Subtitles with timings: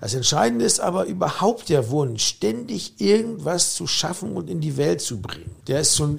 [0.00, 5.00] Das Entscheidende ist aber überhaupt der Wunsch, ständig irgendwas zu schaffen und in die Welt
[5.00, 5.50] zu bringen.
[5.66, 6.18] Der ist schon,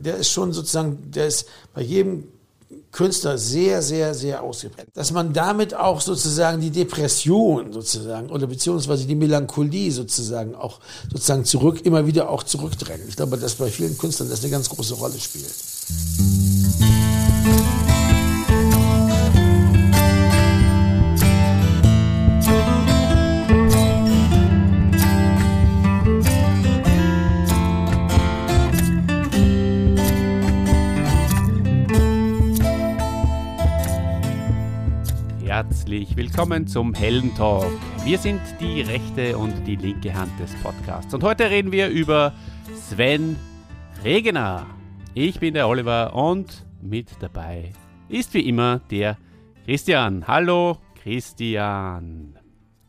[0.00, 2.24] der ist schon sozusagen, der ist bei jedem
[2.90, 4.88] Künstler sehr, sehr, sehr ausgeprägt.
[4.94, 11.44] Dass man damit auch sozusagen die Depression sozusagen oder beziehungsweise die Melancholie sozusagen auch sozusagen
[11.44, 13.08] zurück, immer wieder auch zurückdrängen.
[13.08, 15.54] Ich glaube, dass bei vielen Künstlern das eine ganz große Rolle spielt.
[35.92, 37.70] Herzlich willkommen zum Helden Talk.
[38.06, 42.32] Wir sind die rechte und die linke Hand des Podcasts und heute reden wir über
[42.74, 43.36] Sven
[44.02, 44.66] Regener.
[45.12, 47.72] Ich bin der Oliver und mit dabei
[48.08, 49.18] ist wie immer der
[49.66, 50.26] Christian.
[50.26, 52.38] Hallo Christian.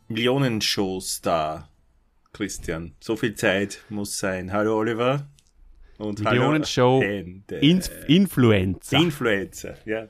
[0.08, 1.70] Millionenshow-Star
[2.32, 2.96] Christian.
[3.02, 4.54] So viel Zeit muss sein.
[4.54, 5.28] Hallo Oliver.
[5.98, 8.98] Und Millionenshow Inf Influencer.
[8.98, 10.08] Influencer, ja.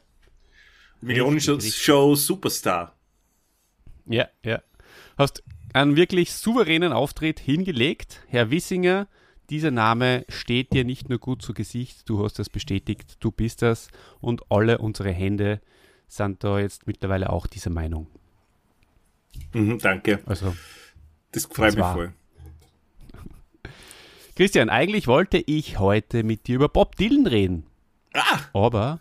[1.04, 2.96] Millionenshow Superstar.
[4.06, 4.62] Ja, ja.
[5.18, 8.22] Hast einen wirklich souveränen Auftritt hingelegt.
[8.28, 9.08] Herr Wissinger,
[9.50, 13.62] dieser Name steht dir nicht nur gut zu Gesicht, du hast das bestätigt, du bist
[13.62, 13.90] das
[14.22, 15.62] und alle unsere Hände
[16.08, 18.08] sind da jetzt mittlerweile auch dieser Meinung.
[19.54, 20.22] Mhm, danke.
[20.26, 20.56] Also,
[21.32, 22.14] das freut mich voll.
[24.36, 27.66] Christian, eigentlich wollte ich heute mit dir über Bob Dylan reden.
[28.14, 28.40] Ah!
[28.54, 29.00] Aber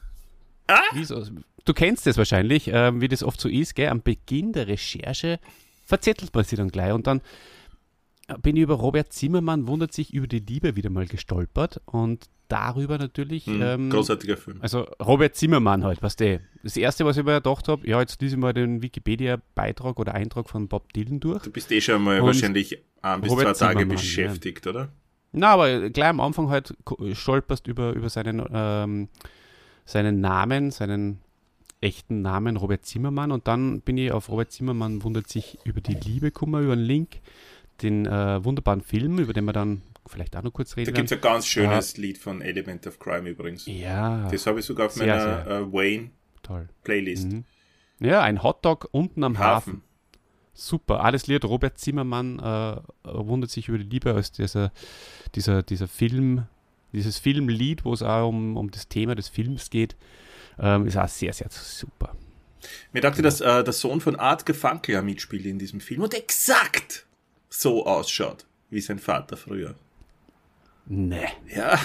[0.69, 0.81] ah!
[0.93, 1.25] Wieso,
[1.65, 3.89] du kennst es wahrscheinlich, äh, wie das oft so ist, gell?
[3.89, 5.39] am Beginn der Recherche
[5.85, 7.21] verzettelt man sich dann gleich und dann
[8.41, 12.99] bin ich über Robert Zimmermann, wundert sich über die Liebe wieder mal gestolpert und darüber
[12.99, 13.47] natürlich.
[13.47, 14.59] Mhm, ähm, großartiger Film.
[14.61, 16.41] Also Robert Zimmermann halt, was der.
[16.63, 20.15] Das erste, was ich mir gedacht habe, ja, jetzt lese ich mal den Wikipedia-Beitrag oder
[20.15, 21.43] Eintrag von Bob Dylan durch.
[21.43, 24.71] Du bist eh schon mal und wahrscheinlich ein bis Robert zwei Tage Zimmermann, beschäftigt, ja.
[24.71, 24.93] oder?
[25.33, 26.75] Na, aber gleich am Anfang halt
[27.15, 29.09] stolperst über, über seinen, ähm,
[29.85, 31.21] seinen Namen, seinen
[31.81, 35.95] echten Namen Robert Zimmermann und dann bin ich auf Robert Zimmermann wundert sich über die
[35.95, 37.21] Liebe kummer über einen Link,
[37.83, 40.93] den äh, wunderbaren Film, über den wir dann vielleicht auch noch kurz reden.
[40.93, 42.03] Da gibt es ein ganz schönes ja.
[42.03, 43.67] Lied von Element of Crime übrigens.
[43.67, 44.29] Ja.
[44.31, 45.57] Das habe ich sogar auf sehr, meiner sehr.
[45.59, 46.11] Äh, Wayne
[46.43, 46.69] Toll.
[46.85, 47.33] Playlist.
[47.33, 47.45] Mhm.
[48.01, 49.75] Ja, ein Hotdog unten am Hafen.
[49.75, 49.83] Hafen.
[50.55, 51.45] Super, alles Lied.
[51.45, 54.71] Robert Zimmermann äh, wundert sich über die Liebe als dieser,
[55.35, 56.47] dieser, dieser Film,
[56.93, 59.97] dieses Filmlied, wo es auch um, um das Thema des Films geht.
[60.59, 62.15] Ähm, ist auch sehr, sehr super.
[62.93, 66.15] Mir dachte, dass äh, der Sohn von Art Gefunkel ja mitspielt in diesem Film und
[66.15, 67.07] exakt
[67.49, 69.75] so ausschaut wie sein Vater früher.
[70.87, 71.29] Nee.
[71.55, 71.79] Ja.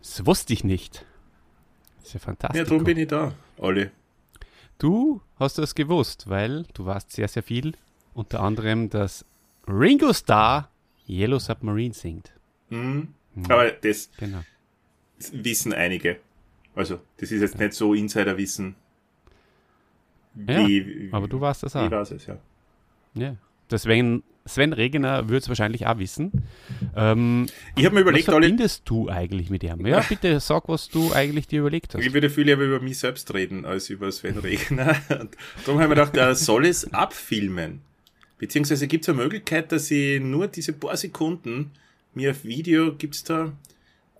[0.00, 1.04] Das wusste ich nicht.
[1.98, 2.58] Das ist ja fantastisch.
[2.58, 3.90] Ja, darum bin ich da, Olli.
[4.78, 7.74] Du hast das gewusst, weil du warst sehr, sehr viel.
[8.14, 9.24] Unter anderem, dass
[9.68, 10.70] Ringo Starr
[11.08, 12.32] Yellow Submarine singt.
[12.70, 13.14] Mhm.
[13.36, 13.44] Mhm.
[13.48, 14.42] Aber das genau.
[15.32, 16.18] wissen einige.
[16.74, 18.74] Also, das ist jetzt nicht so Insiderwissen.
[20.34, 21.86] Wie, ja, aber du warst das auch.
[21.86, 22.36] Ich weiß es, ja.
[23.14, 23.36] Ja.
[23.70, 26.30] Deswegen, Sven Regener würde es wahrscheinlich auch wissen.
[26.94, 29.86] Ähm, ich habe mir überlegt, was verbindest du eigentlich mit ihm?
[29.86, 32.04] Ja, bitte sag, was du eigentlich dir überlegt hast.
[32.04, 34.96] Ich würde viel lieber über mich selbst reden, als über Sven Regener.
[35.08, 37.80] Und darum habe ich mir gedacht, er soll es abfilmen.
[38.38, 41.72] Beziehungsweise gibt es eine Möglichkeit, dass ich nur diese paar Sekunden
[42.16, 43.52] mir auf Video, gibt es da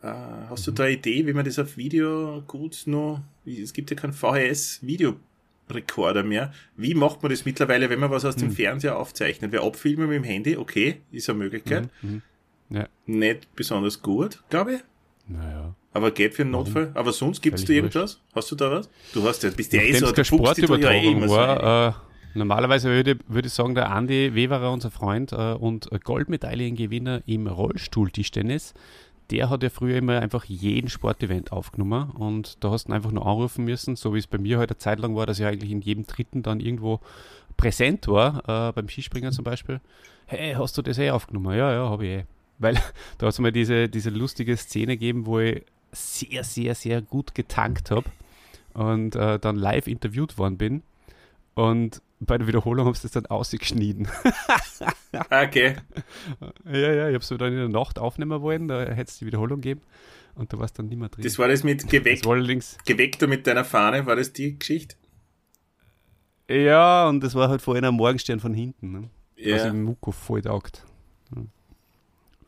[0.02, 0.08] äh,
[0.50, 3.96] hast du da eine Idee, wie man das auf Video gut noch, es gibt ja
[3.96, 6.52] keinen VHS-Videorekorder mehr.
[6.76, 8.56] Wie macht man das mittlerweile, wenn man was aus dem hm.
[8.56, 9.50] Fernseher aufzeichnet?
[9.52, 11.88] Wer abfilmen mit dem Handy, okay, ist eine Möglichkeit.
[12.02, 12.10] Mhm.
[12.10, 12.22] mhm.
[12.68, 12.88] Ja.
[13.06, 14.80] Nicht besonders gut, glaube ich.
[15.28, 15.72] Naja.
[15.92, 16.90] Aber geht für einen Notfall.
[16.94, 18.20] Aber sonst gibt es da irgendwas?
[18.34, 18.90] Hast du da was?
[19.12, 21.92] Du hast ja, bist ja eh so, der Sportübertragung eh war, äh,
[22.36, 28.74] Normalerweise würde, würde ich sagen, der Andi Weverer, unser Freund äh, und Goldmedaillengewinner im Rollstuhl-Tischtennis,
[29.30, 33.26] der hat ja früher immer einfach jeden Sportevent aufgenommen und da hast du einfach nur
[33.26, 35.46] anrufen müssen, so wie es bei mir heute halt eine Zeit lang war, dass ich
[35.46, 37.00] eigentlich in jedem dritten dann irgendwo
[37.56, 39.80] präsent war, äh, beim Skispringen zum Beispiel.
[40.26, 41.56] Hey, hast du das eh aufgenommen?
[41.56, 42.25] Ja, ja, habe ich eh.
[42.58, 42.75] Weil
[43.19, 45.62] da hat es mal diese, diese lustige Szene gegeben, wo ich
[45.93, 48.06] sehr, sehr, sehr gut getankt habe
[48.75, 50.82] und äh, dann live interviewt worden bin.
[51.55, 54.08] Und bei der Wiederholung habe ich das dann ausgeschnitten.
[55.30, 55.76] okay.
[56.64, 59.26] Ja, ja, ich habe es dann in der Nacht aufnehmen wollen, da hätte es die
[59.26, 59.82] Wiederholung geben
[60.34, 61.24] und da war es dann nicht mehr drin.
[61.24, 64.58] Das war das mit geweckt, das allerdings, geweckt du mit deiner Fahne, war das die
[64.58, 64.96] Geschichte?
[66.48, 69.10] Ja, und das war halt vorhin ein Morgenstern von hinten, ne?
[69.36, 69.56] ja.
[69.56, 70.84] was im Muko voll taugt.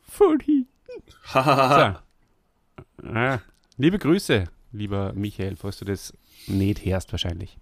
[0.07, 0.67] Von hinten.
[1.33, 1.39] so.
[1.39, 2.01] ja.
[3.77, 6.13] Liebe Grüße, lieber Michael, falls du das
[6.47, 7.57] nicht hörst wahrscheinlich.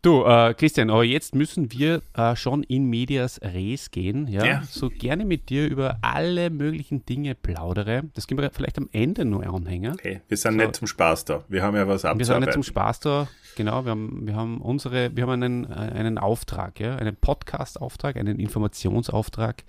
[0.00, 4.28] Du, äh, Christian, aber jetzt müssen wir äh, schon in medias res gehen.
[4.28, 4.44] Ja?
[4.46, 4.62] Ja.
[4.62, 8.04] So gerne mit dir über alle möglichen Dinge plaudere.
[8.14, 9.96] Das gehen wir vielleicht am Ende nur anhängen.
[10.00, 10.58] Hey, wir sind So.
[10.58, 11.44] nicht zum Spaß da.
[11.48, 12.52] Wir haben ja was Wir sind nicht abzuarbeiten.
[12.52, 13.28] zum Spaß da.
[13.56, 16.94] Genau, wir haben, wir haben unsere, wir haben einen, äh, einen Auftrag, ja?
[16.94, 19.64] einen Podcast-Auftrag, einen Informationsauftrag.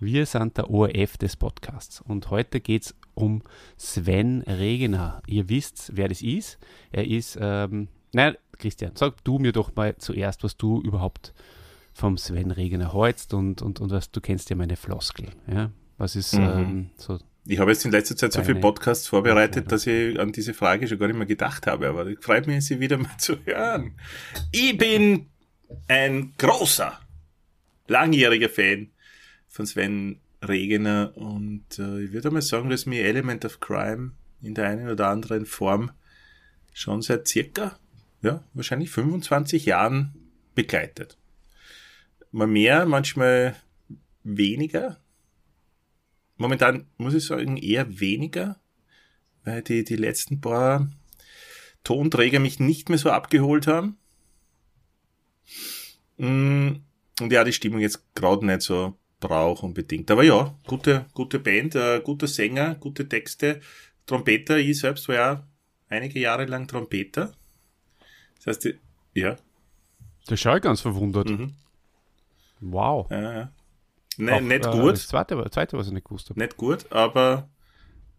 [0.00, 2.00] Wir sind der ORF des Podcasts.
[2.00, 3.42] Und heute geht es um
[3.76, 5.22] Sven Regener.
[5.26, 6.58] Ihr wisst, wer das ist.
[6.92, 11.34] Er ist, ähm, nein, Christian, sag du mir doch mal zuerst, was du überhaupt
[11.92, 15.28] vom Sven Regener hältst und, und, und was du kennst ja meine Floskel.
[15.50, 15.70] Ja?
[15.98, 16.42] Was ist Mhm.
[16.42, 20.32] ähm, so Ich habe jetzt in letzter Zeit so viele Podcasts vorbereitet, dass ich an
[20.32, 21.88] diese Frage schon gar nicht mehr gedacht habe.
[21.88, 23.94] Aber freut mich, sie wieder mal zu hören.
[24.52, 25.26] Ich bin
[25.88, 26.98] ein großer,
[27.88, 28.90] langjähriger Fan
[29.48, 34.12] von Sven Regener und äh, ich würde mal sagen, dass mir Element of Crime
[34.42, 35.90] in der einen oder anderen Form
[36.74, 37.78] schon seit circa,
[38.26, 40.14] ja, wahrscheinlich 25 Jahren
[40.54, 41.16] begleitet.
[42.32, 43.56] Mal mehr, manchmal
[44.24, 44.98] weniger.
[46.36, 48.60] Momentan muss ich sagen, eher weniger,
[49.44, 50.90] weil die, die letzten paar
[51.84, 53.96] Tonträger mich nicht mehr so abgeholt haben.
[56.18, 56.80] Mm,
[57.20, 60.10] Und ja, die Stimmung jetzt gerade nicht so braucht unbedingt.
[60.10, 63.60] Aber ja, gute, gute Band, äh, guter Sänger, gute Texte,
[64.04, 64.58] Trompeter.
[64.58, 65.46] Ich selbst war ja
[65.88, 67.32] einige Jahre lang Trompeter.
[68.46, 69.36] Das heißt, die- ja,
[70.30, 71.28] Der schaue ich ganz verwundert.
[71.28, 71.52] mhm,
[72.60, 73.10] Wow.
[73.10, 73.52] ja, ja.
[74.18, 74.92] Ne, nicht äh, gut.
[74.92, 76.40] Das zweite, das zweite, was ich nicht gewusst habe.
[76.40, 77.50] nicht gut, aber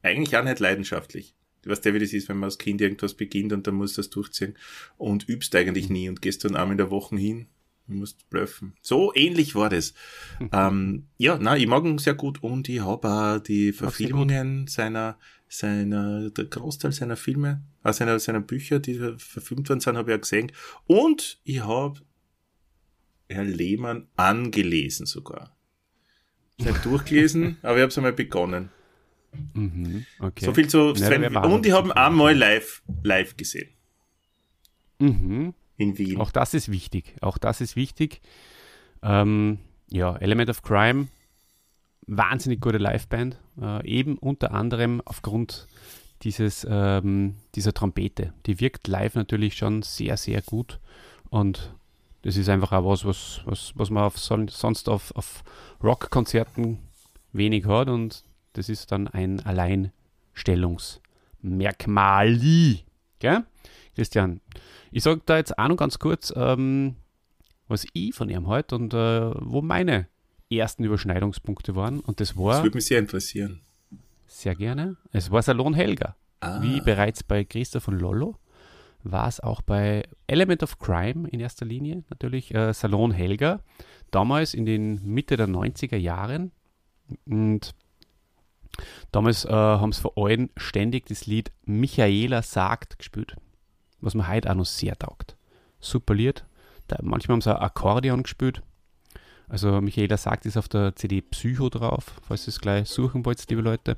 [0.04, 1.34] eigentlich auch nicht leidenschaftlich.
[1.64, 3.98] Du weißt ja, wie das ist, wenn man als Kind irgendwas beginnt und dann musst
[3.98, 4.56] du das durchziehen
[4.98, 7.48] und übst eigentlich nie und gehst dann einmal in der Woche hin
[7.88, 8.74] und musst blöffen.
[8.82, 9.94] So ähnlich war das.
[10.52, 15.18] ähm, ja, na, ich mag ihn sehr gut und ich habe auch die Verfilmungen seiner,
[15.48, 20.18] seiner, der Großteil seiner Filme, äh, seiner, seiner Bücher, die verfilmt worden sind, habe ich
[20.18, 20.52] auch gesehen.
[20.86, 22.02] Und ich habe
[23.30, 25.56] Herr Lehmann angelesen sogar.
[26.58, 28.70] Nicht durchgelesen, aber ich habe es einmal begonnen.
[29.54, 30.46] Mhm, okay.
[30.46, 31.22] So viel zu Ja, Sven.
[31.22, 33.70] wir und ich habe ihn einmal live, live gesehen.
[35.00, 35.54] Mhm.
[35.78, 36.20] In Wien.
[36.20, 37.16] Auch das ist wichtig.
[37.22, 38.22] Auch das ist wichtig.
[39.04, 39.60] Ähm,
[39.90, 41.08] ja, Element of Crime,
[42.08, 43.38] wahnsinnig gute Liveband.
[43.62, 45.68] Äh, eben unter anderem aufgrund
[46.24, 48.34] dieses, ähm, dieser Trompete.
[48.46, 50.80] Die wirkt live natürlich schon sehr, sehr gut.
[51.30, 51.74] Und
[52.24, 55.44] das ist einfach auch was, was, was, was man auf, son sonst auf, auf
[55.84, 56.80] Rockkonzerten
[57.34, 57.90] wenig hat.
[57.90, 62.40] Und das ist dann ein Alleinstellungsmerkmal.
[63.20, 63.44] Gell?
[63.98, 64.42] Christian,
[64.92, 66.96] ich sage da jetzt auch noch ganz kurz, ähm,
[67.68, 70.08] was ich von ihm halt und äh, wo meine
[70.52, 72.00] ersten Überschneidungspunkte waren.
[72.00, 73.62] Und das Das war würde mich sehr interessieren.
[74.28, 76.16] sehr gerne, es war Salon Helga.
[76.42, 78.36] Ah, Wie bereits bei Christoph von Lollo
[79.04, 83.62] war es auch bei Element of Crime in erster Linie natürlich äh, Salon Helga.
[84.12, 86.52] Damals in den Mitte der 90er Jahren.
[87.26, 87.74] Und
[89.12, 93.36] damals äh, haben sie vor allem ständig das Lied Michaela sagt gespielt.
[94.02, 95.36] Was mir heute auch noch sehr taugt.
[95.80, 96.46] Super Lied.
[96.88, 98.62] Da, manchmal haben sie auch Akkordeon gespielt.
[99.50, 103.44] Also Michaela sagt ist auf der CD Psycho drauf, falls ihr es gleich suchen wollt,
[103.50, 103.98] liebe Leute.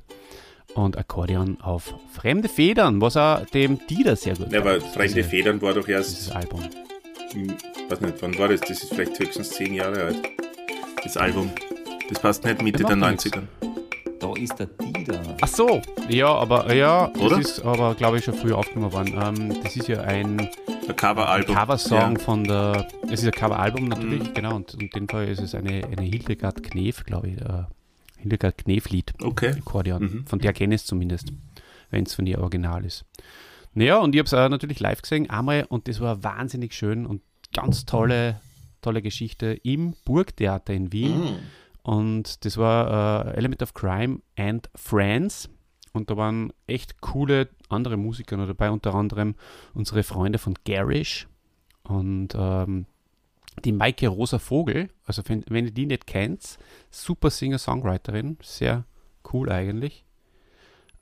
[0.74, 5.60] Und Akkordeon auf Fremde Federn, was auch dem Dieter sehr gut ja, aber Fremde Federn
[5.60, 6.62] war doch Dieses erst, Album.
[7.32, 7.54] hm,
[7.88, 8.60] weiß nicht, wann war das?
[8.60, 10.18] Das ist vielleicht höchstens zehn Jahre alt.
[11.02, 11.50] Das Album.
[12.08, 13.38] Das passt nicht Mitte Das der macht nichts.
[14.20, 14.36] 90er.
[14.36, 15.36] Da ist der Dieter.
[15.40, 17.36] Ach so, ja, aber ja, Oder?
[17.38, 19.14] das ist aber, glaube ich, schon früher aufgenommen worden.
[19.50, 20.48] Ähm, das ist ja ein
[20.96, 21.54] Coveralbum.
[21.54, 22.18] Coversong Ja.
[22.18, 25.84] von der, es ist ein Coveralbum natürlich, genau, und in dem Fall ist es eine,
[25.84, 27.64] eine Hildegard Knef, glaube ich, äh,
[28.18, 29.52] Hildegard Knef-Lied, Okay.
[29.58, 30.26] Akkordeon, Mhm.
[30.26, 31.32] von der kenne ich es zumindest,
[31.90, 33.04] wenn es von ihr original ist.
[33.72, 37.06] Naja, und ich habe es äh, natürlich live gesehen, einmal, und das war wahnsinnig schön
[37.06, 37.22] und
[37.54, 38.40] ganz tolle,
[38.82, 41.18] tolle Geschichte im Burgtheater in Wien.
[41.20, 41.36] Mhm.
[41.82, 45.48] Und das war äh, Element of Crime and Friends.
[45.92, 49.34] Und da waren echt coole andere Musiker noch dabei, unter anderem
[49.74, 51.26] unsere Freunde von Garish
[51.82, 52.86] und ähm,
[53.64, 54.88] die Maike Rosa Vogel.
[55.04, 56.58] Also, wenn, wenn ihr die nicht kennt,
[56.90, 58.84] super Singer-Songwriterin, sehr
[59.32, 60.04] cool eigentlich.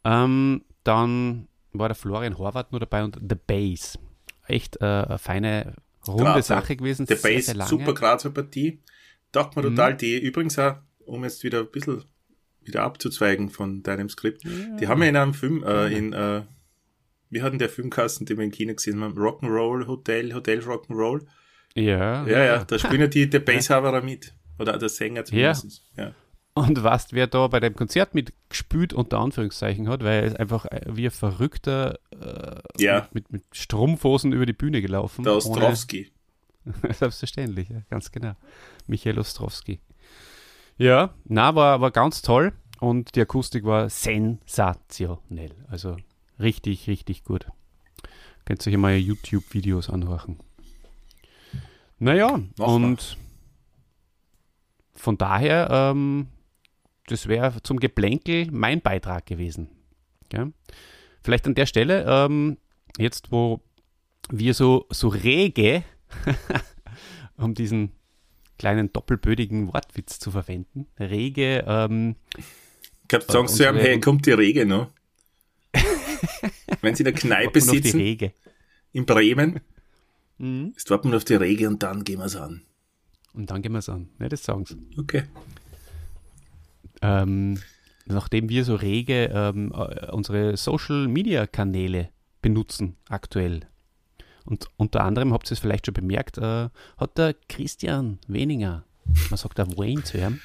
[0.04, 3.98] Ähm, dann war der Florian Horvath nur dabei und The Bass.
[4.46, 5.74] Echt äh, eine feine,
[6.06, 6.42] runde.
[6.42, 7.06] Sache gewesen.
[7.06, 7.68] Sehr, Bass, sehr lange.
[7.68, 8.80] super Grazer Partie.
[9.32, 9.76] Taugt mir Mhm.
[9.76, 9.96] total.
[9.96, 12.04] Die übrigens auch, um jetzt wieder ein bisschen
[12.62, 16.42] wieder abzuzweigen von deinem Skript, die haben ja in einem Film, äh, in, äh,
[17.30, 21.22] wie hatten der Filmkasten, den wir in China gesehen haben, Rock'n'Roll Hotel, Hotel Rock'n'Roll.
[21.74, 24.34] Ja, Ja, ja, da spielen ja die, der Basshaberer mit.
[24.58, 25.82] Oder der Sänger zumindest.
[25.96, 26.12] Ja.
[26.54, 30.80] Und weißt, wer da bei dem Konzert mitgespielt, unter Anführungszeichen hat, weil er einfach äh,
[30.88, 33.08] wie ein Verrückter äh, Ja.
[33.12, 35.22] mit, mit, mit Strumpfhosen über die Bühne gelaufen.
[35.22, 36.10] Der Ostrowski.
[36.92, 38.34] Selbstverständlich, ja, ganz genau.
[38.86, 39.80] Michael Ostrowski.
[40.76, 45.54] Ja, na, war, war ganz toll und die Akustik war sensationell.
[45.68, 45.96] Also
[46.38, 47.46] richtig, richtig gut.
[48.44, 50.38] Könnt ihr euch mal YouTube-Videos anhören.
[51.98, 52.68] Naja, Machbar.
[52.68, 53.18] und
[54.94, 56.28] von daher, ähm,
[57.06, 59.68] das wäre zum Geplänkel mein Beitrag gewesen.
[60.32, 60.48] Ja?
[61.22, 62.58] Vielleicht an der Stelle, ähm,
[62.98, 63.60] jetzt wo
[64.30, 65.82] wir so, so rege,
[67.36, 67.92] um diesen
[68.58, 74.32] kleinen doppelbödigen Wortwitz zu verwenden, rege, ähm, Ich glaube, sagen sie haben, hey, kommt die
[74.32, 74.90] Rege noch?
[76.82, 78.32] Wenn sie in der Kneipe auf die sitzen, Rege.
[78.92, 79.60] in Bremen,
[80.40, 80.72] Mhm.
[80.76, 82.62] jetzt warten wir auf die Rege und dann gehen wir es an.
[83.34, 84.08] Und dann gehen wir es an.
[84.20, 84.76] Ja, das sagen sie.
[84.96, 85.24] Okay.
[87.02, 87.58] ähm,
[88.06, 92.10] nachdem wir so rege ähm, äh, unsere Social-Media-Kanäle
[92.42, 93.60] benutzen aktuell.
[94.48, 98.86] Und unter anderem, habt ihr es vielleicht schon bemerkt, äh, hat der Christian Weninger,
[99.28, 100.40] man sagt auch Wayne zu ihm,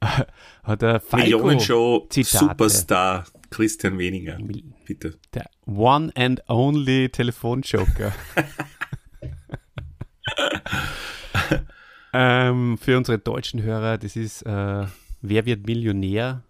[0.62, 2.06] hat der Millionenshow.
[2.08, 4.38] Superstar Christian Weniger.
[4.86, 5.18] Bitte.
[5.34, 8.12] der One and Only Telefonjoker.
[12.12, 14.86] ähm, für unsere deutschen Hörer, das ist äh,
[15.20, 16.44] Wer wird Millionär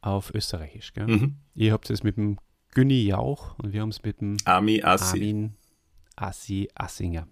[0.00, 0.94] auf Österreichisch.
[0.94, 1.06] Gell?
[1.06, 1.36] Mhm.
[1.54, 2.38] Ihr habt es mit dem
[2.72, 5.18] Günni Jauch und wir haben es mit dem Ami Assi.
[5.18, 5.54] Armin
[6.16, 7.26] Assi Assinger.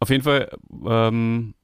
[0.00, 0.50] Auf jeden Fall
[0.86, 1.54] ähm,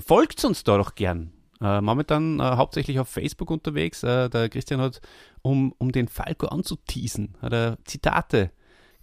[0.00, 1.32] folgt uns da doch gern.
[1.60, 4.02] Äh, momentan äh, hauptsächlich auf Facebook unterwegs.
[4.02, 5.00] Äh, der Christian hat,
[5.42, 8.50] um, um den Falco anzuteasen, hat er Zitate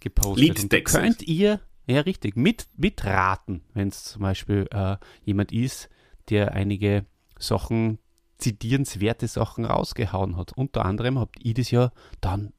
[0.00, 0.84] gepostet.
[0.84, 5.88] Könnt ihr, ja richtig, mit, mitraten, wenn es zum Beispiel äh, jemand ist,
[6.30, 7.06] der einige
[7.38, 7.98] Sachen,
[8.38, 10.52] zitierenswerte Sachen rausgehauen hat.
[10.52, 12.52] Unter anderem habt ihr das ja dann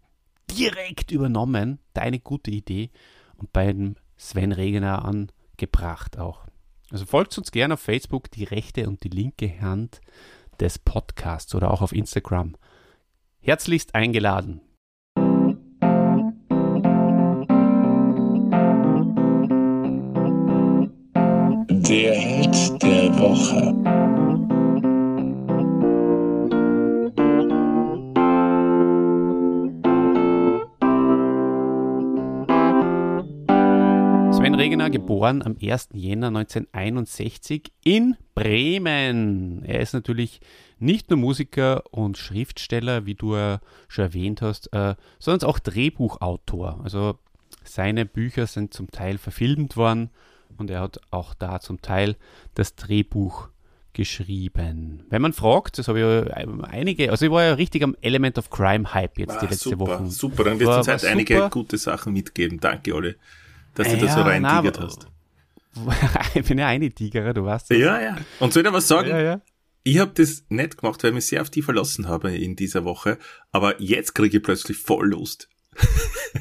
[0.52, 2.92] direkt übernommen, deine gute Idee,
[3.38, 6.46] und bei dem Sven Regener angebracht auch.
[6.92, 10.02] Also folgt uns gerne auf Facebook, die rechte und die linke Hand
[10.60, 12.56] des Podcasts oder auch auf Instagram.
[13.40, 14.62] Herzlichst eingeladen.
[21.88, 24.05] Der Held der Woche.
[34.86, 35.90] Regener, geboren am 1.
[35.94, 39.64] Jänner 1961 in Bremen.
[39.66, 40.40] Er ist natürlich
[40.80, 46.82] nicht nur Musiker und Schriftsteller, wie du äh, schon erwähnt hast, äh, sondern auch Drehbuchautor.
[46.84, 47.18] Also
[47.64, 50.10] seine Bücher sind zum Teil verfilmt worden
[50.58, 52.16] und er hat auch da zum Teil
[52.54, 53.50] das Drehbuch
[53.94, 55.04] geschrieben.
[55.10, 57.96] Wenn man fragt, das habe ich ja äh, einige, also ich war ja richtig am
[58.02, 60.06] Element of Crime Hype jetzt die Ah, letzte super, Woche.
[60.08, 60.44] super.
[60.44, 62.60] Dann uns war halt einige gute Sachen mitgeben.
[62.60, 63.16] Danke, Olle,
[63.76, 65.08] dass du da Ja, so reintigert hast.
[66.34, 67.78] ich bin ja eine Tigerer, du weißt das.
[67.78, 68.18] Ja, ja.
[68.40, 69.10] Und soll ich dir was sagen?
[69.10, 69.42] ja, ja.
[69.84, 72.86] Ich habe das nicht gemacht, weil ich mich sehr auf die verlassen habe in dieser
[72.86, 73.20] Woche.
[73.52, 75.50] Aber jetzt kriege ich plötzlich voll Lust.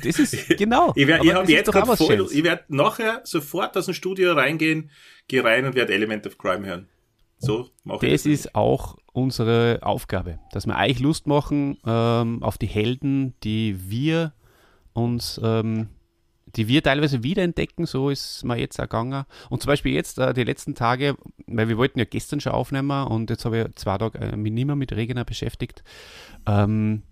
[0.03, 0.93] Das ist genau.
[0.97, 2.33] Ich, werd, Aber ich das ist jetzt voll Schönes.
[2.33, 4.91] Ich werde nachher sofort aus dem Studio reingehen,
[5.29, 6.89] gehe rein und werde Element of Crime hören.
[7.39, 12.59] So mache ich Das ist auch unsere Aufgabe, dass wir euch Lust machen ähm, auf
[12.59, 14.33] die Helden, die wir
[14.95, 15.89] uns, ähm,
[16.57, 17.87] die wir teilweise wiederentdecken.
[17.87, 19.25] So ist mir jetzt auch gegangen.
[19.51, 23.07] Und zum Beispiel jetzt äh, die letzten Tage, weil wir wollten ja gestern schon aufnehmen
[23.07, 25.83] und jetzt habe ich zwei Tage äh, mich nicht mehr mit Regener beschäftigt.
[26.47, 27.03] Ähm,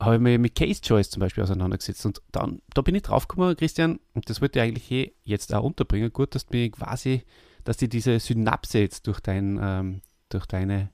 [0.00, 3.56] habe ich mich mit Case Choice zum Beispiel auseinandergesetzt und dann, da bin ich draufgekommen,
[3.56, 6.12] Christian, und das wollte ich eigentlich eh jetzt auch unterbringen.
[6.12, 7.22] Gut, dass du mir quasi,
[7.64, 10.90] dass die diese Synapse jetzt durch dein, ähm, durch deine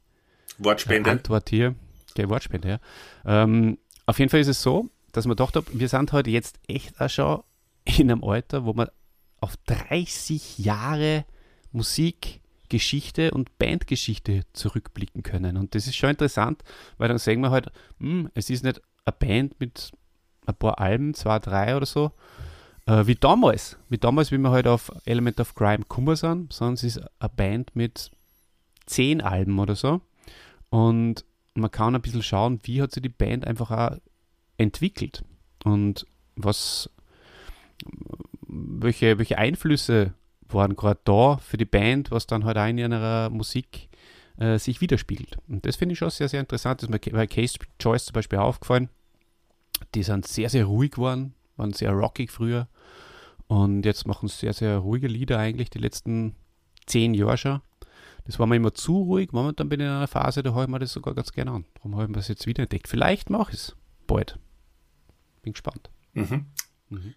[0.59, 1.11] Wortspende.
[1.11, 1.75] Antwort hier,
[2.11, 2.81] okay, Wortspende, ja.
[3.25, 7.01] Ähm, auf jeden Fall ist es so, dass man hat, wir sind heute jetzt echt
[7.01, 7.43] auch schon
[7.85, 8.89] in einem Alter, wo man
[9.41, 11.25] auf 30 Jahre
[11.73, 15.57] Musikgeschichte und Bandgeschichte zurückblicken können.
[15.57, 16.63] Und das ist schon interessant,
[16.99, 19.93] weil dann sehen wir halt, hm, es ist nicht eine Band mit
[20.47, 22.13] ein paar Alben, zwei, drei oder so,
[22.87, 23.79] äh, wie damals.
[23.89, 27.29] Wie damals, wie wir halt auf Element of Crime gekommen sind, sondern es ist eine
[27.31, 28.11] Band mit
[28.87, 30.01] zehn Alben oder so.
[30.71, 33.97] Und man kann ein bisschen schauen, wie hat sich die Band einfach auch
[34.59, 35.25] entwickelt
[35.65, 36.07] und
[36.37, 36.91] was,
[38.47, 40.15] welche, welche Einflüsse
[40.49, 43.89] waren gerade da für die Band, was dann halt auch in ihrer Musik
[44.39, 45.39] äh, sich widerspiegelt.
[45.49, 46.83] Und das finde ich schon sehr, sehr interessant.
[46.83, 48.89] Das ist mir bei Case Choice zum Beispiel aufgefallen.
[49.95, 52.69] Die sind sehr, sehr ruhig geworden, waren sehr rockig früher
[53.47, 56.37] und jetzt machen sie sehr, sehr ruhige Lieder eigentlich die letzten
[56.87, 57.61] zehn Jahre schon.
[58.25, 59.33] Das war mir immer zu ruhig.
[59.33, 61.65] Momentan bin ich in einer Phase, da höre ich mir das sogar ganz gerne an.
[61.75, 62.87] Darum habe ich mir das jetzt wieder entdeckt.
[62.87, 64.39] Vielleicht mache ich es bald.
[65.43, 65.91] Bin gespannt.
[66.13, 66.47] Mhm.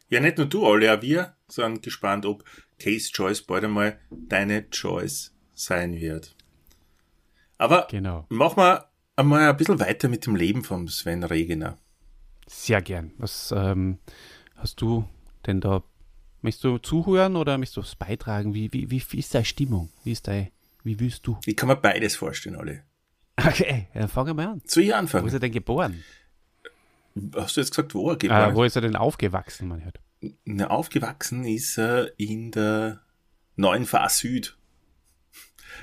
[0.09, 2.43] Ja, nicht nur du, alle, auch wir sind gespannt, ob
[2.79, 6.35] Case Choice bald einmal deine Choice sein wird.
[7.57, 8.25] Aber Genau.
[8.29, 11.77] machen wir einmal ein bisschen weiter mit dem Leben von Sven Regener.
[12.47, 13.13] Sehr gern.
[13.17, 13.99] Was ähm,
[14.55, 15.07] hast du
[15.45, 15.83] denn da?
[16.41, 18.53] Möchtest du zuhören oder möchtest du was beitragen?
[18.53, 19.89] Wie, wie, wie, wie ist deine Stimmung?
[20.03, 20.49] Wie ist dein,
[20.83, 21.37] wie willst du?
[21.45, 22.83] Ich kann mir beides vorstellen, alle.
[23.37, 24.61] Okay, dann fangen wir an.
[24.65, 25.29] Zu ihr Wo ist anfangen.
[25.33, 26.03] er denn geboren?
[27.35, 29.99] Hast du jetzt gesagt, wo er Äh, geboren wo ist er denn aufgewachsen, man hört?
[30.45, 33.01] Na, aufgewachsen ist er in der
[33.55, 34.57] Neuen Fahr Süd.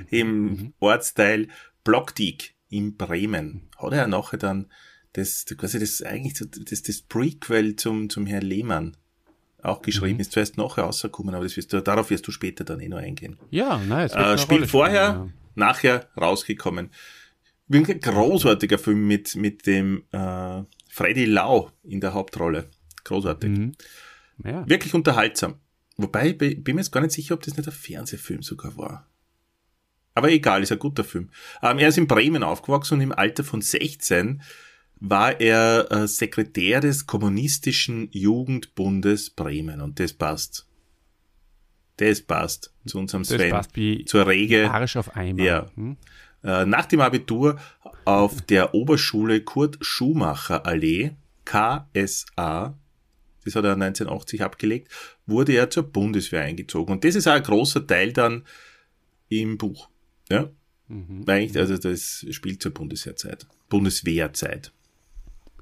[0.09, 1.49] Im Ortsteil
[1.85, 3.69] Blockdiek in Bremen.
[3.77, 4.67] Hat er nachher dann
[5.13, 8.97] das, quasi das eigentlich das, das Prequel zum, zum Herrn Lehmann
[9.63, 10.21] auch geschrieben.
[10.21, 12.99] Ist zuerst nachher rausgekommen, aber das wirst du, darauf wirst du später dann eh noch
[12.99, 13.39] eingehen.
[13.51, 14.19] Ja, wird Äh,
[14.53, 16.91] Rolle vorher, spielen, nachher rausgekommen.
[17.69, 22.69] Wirklich ein großartiger Film mit, mit dem äh, Freddy Lau in der Hauptrolle.
[23.05, 23.51] Großartig.
[23.51, 23.73] Mhm.
[24.45, 24.69] Ja.
[24.69, 25.55] Wirklich unterhaltsam.
[25.97, 29.07] Wobei, ich bin mir jetzt gar nicht sicher, ob das nicht ein Fernsehfilm sogar war.
[30.15, 31.31] Aber egal, ist ein guter Film.
[31.63, 34.43] Ähm, er ist in Bremen aufgewachsen und im Alter von 16
[34.97, 39.81] war er äh, Sekretär des Kommunistischen Jugendbundes Bremen.
[39.81, 40.67] Und das passt.
[41.97, 43.51] Das passt zu unserem Das Sven.
[43.51, 44.71] passt wie zur Rege.
[44.71, 45.43] Arsch auf Eimer.
[45.43, 45.71] Ja.
[45.75, 45.97] Hm?
[46.43, 47.59] Äh, nach dem Abitur
[48.05, 51.13] auf der Oberschule Kurt Schumacher Allee,
[51.45, 52.79] KSA,
[53.45, 54.91] das hat er 1980 abgelegt,
[55.27, 56.93] wurde er zur Bundeswehr eingezogen.
[56.93, 58.45] Und das ist auch ein großer Teil dann
[59.29, 59.89] im Buch.
[60.29, 60.51] Ja?
[60.89, 61.25] Mhm.
[61.27, 63.47] Eigentlich, also das spielt zur Bundeswehrzeit.
[63.69, 64.73] Bundeswehrzeit.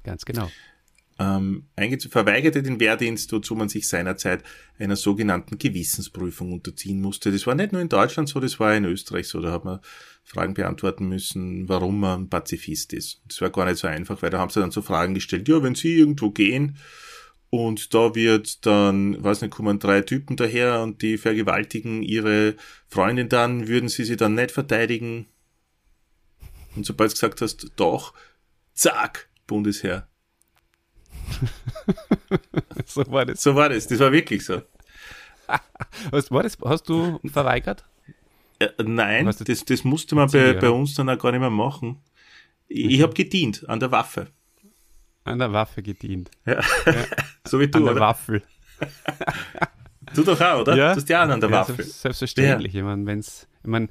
[0.03, 0.49] Ganz genau.
[1.19, 1.65] Ähm,
[2.09, 4.43] verweigerte den Wehrdienst, wozu man sich seinerzeit
[4.77, 7.31] einer sogenannten Gewissensprüfung unterziehen musste.
[7.31, 9.41] Das war nicht nur in Deutschland so, das war in Österreich so.
[9.41, 9.81] Da hat man
[10.23, 13.21] Fragen beantworten müssen, warum man Pazifist ist.
[13.27, 15.61] Das war gar nicht so einfach, weil da haben sie dann so Fragen gestellt, ja,
[15.61, 16.77] wenn sie irgendwo gehen
[17.49, 22.55] und da wird dann, weiß nicht, kommen drei Typen daher und die vergewaltigen ihre
[22.87, 25.25] Freundin dann, würden sie sie dann nicht verteidigen?
[26.75, 28.13] Und sobald du gesagt hast, doch,
[28.73, 30.08] zack, Bundesheer.
[32.85, 33.41] So war das.
[33.43, 34.61] So war das, das war wirklich so.
[36.11, 36.57] Was war das?
[36.63, 37.85] Hast du verweigert?
[38.59, 40.69] Äh, nein, das, das musste man bei, bei ja.
[40.69, 41.99] uns dann auch gar nicht mehr machen.
[42.67, 44.27] Ich, ich habe gedient an der Waffe.
[45.23, 46.31] An der Waffe gedient.
[47.47, 48.01] So wie An du, der oder?
[48.01, 48.43] Waffel.
[50.13, 50.75] Du doch auch, oder?
[50.75, 50.91] Ja.
[50.93, 51.73] Du hast ja auch an der Ja, Waffe.
[51.73, 52.75] selbst- selbstverständlich.
[52.75, 53.87] Ich meine, wenn's, ich meine,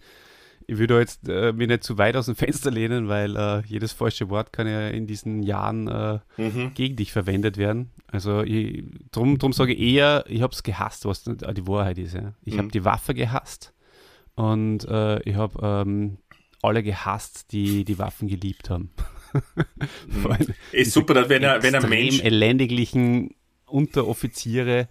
[0.70, 3.62] ich würde da jetzt äh, mich nicht zu weit aus dem Fenster lehnen, weil äh,
[3.66, 6.72] jedes falsche Wort kann ja in diesen Jahren äh, Mhm.
[6.74, 7.90] gegen dich verwendet werden.
[8.07, 12.14] Also ich, drum, drum sage ich eher, ich habe es gehasst, was die Wahrheit ist.
[12.14, 12.35] Ja.
[12.44, 12.59] Ich Mhm.
[12.59, 13.72] habe die Waffe gehasst
[14.35, 16.18] und äh, ich habe ähm,
[16.62, 18.90] alle gehasst, die die Waffen geliebt haben.
[20.24, 23.35] Allem Ist super, dass wenn er, wenn ein extrem Mensch, elendiglichen
[23.66, 24.88] Unteroffiziere,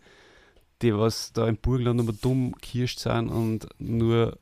[0.81, 4.37] die was da im Burgenland nur dumm kirscht sind und nur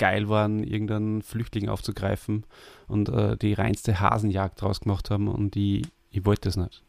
[0.00, 2.44] geil waren, irgendeinen Flüchtling aufzugreifen
[2.88, 6.82] und äh, die reinste Hasenjagd draus gemacht haben und die, ich wollte das nicht.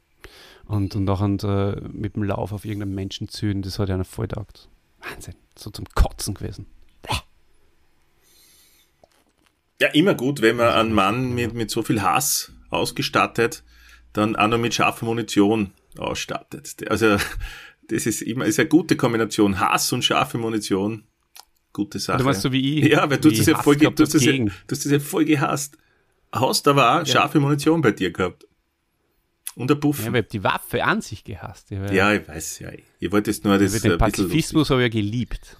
[0.65, 4.05] Und, und nachher äh, mit dem Lauf auf irgendeinen Menschen zünden, das hat ja einer
[4.05, 4.69] voll taugt.
[5.01, 6.65] Wahnsinn, so zum Kotzen gewesen.
[9.81, 13.63] ja immer gut, wenn man einen Mann mit, mit so viel Hass ausgestattet,
[14.13, 16.89] dann auch noch mit scharfer Munition ausstattet.
[16.89, 17.17] Also,
[17.89, 19.59] das ist immer, ist eine gute Kombination.
[19.59, 21.03] Hass und scharfe Munition.
[21.73, 22.17] Gute Sache.
[22.17, 22.91] Du meinst so wie ich?
[22.91, 24.99] Ja, weil du hast das ja voll, du hast das ja, du hast das ja
[24.99, 25.77] voll gehasst.
[26.31, 28.47] Hast aber auch scharfe Munition bei dir gehabt.
[29.55, 29.99] Und ein Puff.
[29.99, 31.71] Ja, Ja, ich habe die Waffe an sich gehasst.
[31.71, 32.71] Ich hab ich weiß, ja.
[32.99, 35.57] Ihr wollt jetzt nur das den Pazifismus habe ich ja geliebt.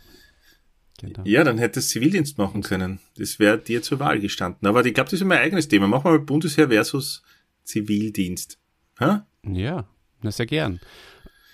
[1.00, 1.24] Genau.
[1.26, 3.00] Ja, dann hättest du Zivildienst machen können.
[3.18, 4.68] Das wäre dir zur Wahl gestanden.
[4.68, 5.88] Aber ich glaube, das ist mein eigenes Thema.
[5.88, 7.24] Machen wir mal Bundesheer versus
[7.64, 8.60] Zivildienst.
[9.00, 9.26] Ha?
[9.44, 9.88] Ja,
[10.22, 10.80] na sehr gern.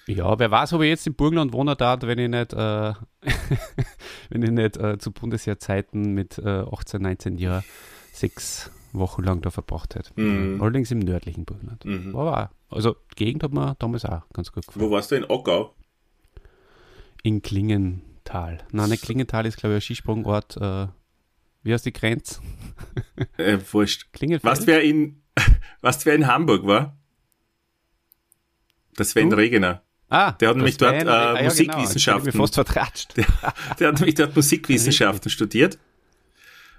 [0.08, 2.94] Ja, wer weiß, ob ich jetzt im Burgenland wohnen darf, wenn ich nicht, äh,
[4.30, 7.64] wenn ich nicht äh, zu Bundesheerzeiten mit äh, 18, 19 Jahren
[8.14, 10.12] sechs Wochen lang da verbracht hätte.
[10.20, 10.62] Mhm.
[10.62, 11.84] Allerdings im nördlichen Burgenland.
[11.84, 12.16] Mhm.
[12.16, 14.86] Aber auch, also die Gegend hat mir damals auch ganz gut gefallen.
[14.86, 15.74] Wo warst du in Ockau?
[17.22, 18.60] In Klingenthal.
[18.72, 20.56] Nein, nicht Klingenthal ist, glaube ich, ein Skisprungort.
[20.56, 20.88] Äh,
[21.64, 22.42] wie heißt die Grenze?
[23.38, 24.14] Äh, wurscht.
[24.14, 24.52] Klingenfeld?
[24.52, 25.22] Was wer in,
[25.82, 26.98] was wer in Hamburg war?
[28.98, 29.38] Der Sven Du?
[29.38, 29.82] Regener.
[30.10, 32.32] Ah, Der hat nämlich dort, Sven- äh, ah, ja, Musikwissenschaften.
[32.32, 33.18] Genau, mir fast vertratscht.
[33.80, 35.78] Der hat nämlich dort Musikwissenschaften studiert.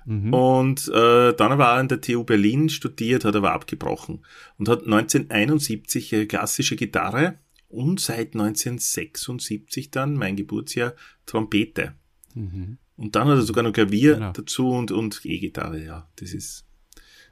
[0.06, 0.32] Mhm.
[0.32, 4.24] Und äh, dann war er an der TU Berlin studiert, hat aber abgebrochen
[4.56, 7.38] und hat 1971 äh, klassische Gitarre
[7.68, 10.94] und seit 1976 dann, mein Geburtsjahr,
[11.26, 11.92] Trompete.
[12.34, 12.78] Mhm.
[12.96, 14.32] Und dann hat er sogar noch Klavier Genau.
[14.32, 16.08] dazu und, und E-Gitarre, ja.
[16.16, 16.64] Das ist,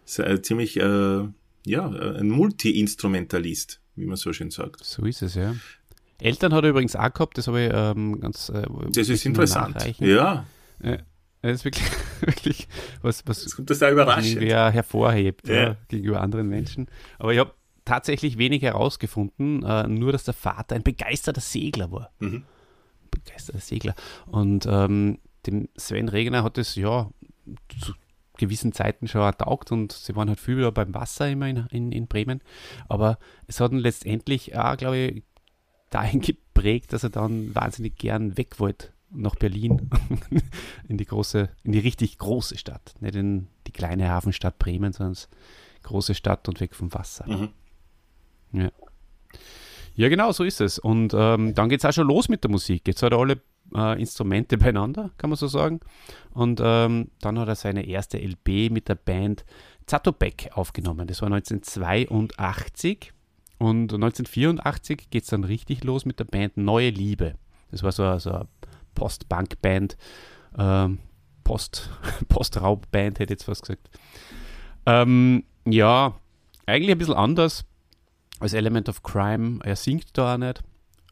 [0.04, 0.80] ist äh, ziemlich, äh,
[1.64, 4.84] ja, äh, ein Multi-Instrumentalist, wie man so schön sagt.
[4.84, 5.56] So ist es, ja.
[6.20, 8.48] Eltern hat er übrigens auch gehabt, das habe ich ähm, ganz.
[8.48, 9.98] Äh, das ist interessant.
[9.98, 10.46] Ja.
[10.80, 10.98] Äh,
[11.42, 11.84] das ist wirklich,
[12.20, 12.68] wirklich
[13.02, 14.40] was, was das kommt das da überraschend.
[14.40, 15.54] Wer hervorhebt ja.
[15.54, 16.88] Ja, gegenüber anderen Menschen.
[17.18, 17.52] Aber ich habe
[17.84, 22.10] tatsächlich wenig herausgefunden, äh, nur dass der Vater ein begeisterter Segler war.
[22.18, 22.44] Mhm.
[23.10, 23.94] Begeisterter Segler.
[24.26, 27.10] Und ähm, dem Sven Regner hat es ja
[27.80, 27.92] zu
[28.36, 32.06] gewissen Zeiten schon taugt und sie waren halt viel beim Wasser immer in, in, in
[32.06, 32.40] Bremen.
[32.88, 35.22] Aber es hat ihn letztendlich auch, glaube ich,
[35.90, 39.90] dahin geprägt, dass er dann wahnsinnig gern weg wollte nach Berlin,
[40.88, 42.94] in die große, in die richtig große Stadt.
[43.00, 45.16] Nicht in die kleine Hafenstadt Bremen, sondern
[45.82, 47.26] große Stadt und weg vom Wasser.
[47.28, 47.48] Mhm.
[48.52, 48.70] Ja.
[49.94, 50.78] ja, genau, so ist es.
[50.78, 52.86] Und ähm, dann geht es auch schon los mit der Musik.
[52.86, 53.40] Jetzt hat er alle
[53.74, 55.80] äh, Instrumente beieinander, kann man so sagen.
[56.30, 59.44] Und ähm, dann hat er seine erste LP mit der Band
[59.86, 61.06] Zatopek aufgenommen.
[61.06, 63.12] Das war 1982.
[63.58, 67.34] Und 1984 geht es dann richtig los mit der Band Neue Liebe.
[67.70, 68.48] Das war so, so eine
[68.94, 69.96] Post-Punk-Band,
[70.58, 70.98] ähm,
[71.44, 71.90] Post,
[72.28, 73.88] Post-Raub-Band, hätte ich jetzt fast gesagt.
[74.84, 76.14] Ähm, ja,
[76.66, 77.64] eigentlich ein bisschen anders
[78.40, 79.60] als Element of Crime.
[79.62, 80.62] Er singt da auch nicht,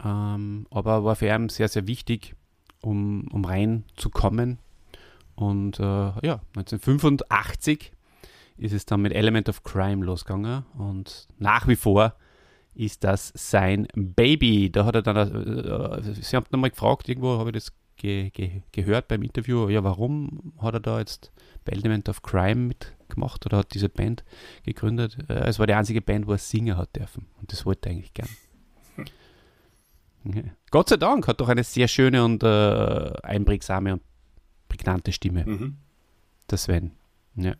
[0.05, 2.35] ähm, aber war für ihn sehr, sehr wichtig,
[2.83, 4.59] um, um reinzukommen.
[5.35, 7.93] Und äh, ja, 1985
[8.57, 12.15] ist es dann mit Element of Crime losgegangen und nach wie vor
[12.75, 14.71] ist das sein Baby.
[14.71, 18.63] Da hat er dann, äh, Sie haben nochmal gefragt, irgendwo habe ich das ge ge
[18.73, 21.33] gehört beim Interview, ja, warum hat er da jetzt
[21.65, 24.25] bei Element of Crime mitgemacht oder hat diese Band
[24.65, 25.19] gegründet?
[25.29, 27.93] Äh, es war die einzige Band, wo er singen hat dürfen und das wollte er
[27.93, 28.29] eigentlich gern.
[30.71, 34.03] Gott sei Dank hat doch eine sehr schöne und äh, einprägsame und
[34.69, 35.45] prägnante Stimme.
[35.47, 35.77] Mhm.
[36.51, 36.93] Der Sven.
[37.37, 37.55] Ja.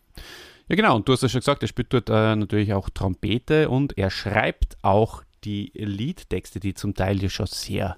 [0.67, 0.95] Ja, genau.
[0.95, 4.09] Und du hast ja schon gesagt, er spielt dort äh, natürlich auch Trompete und er
[4.09, 7.97] schreibt auch die Liedtexte, die zum Teil ja schon sehr,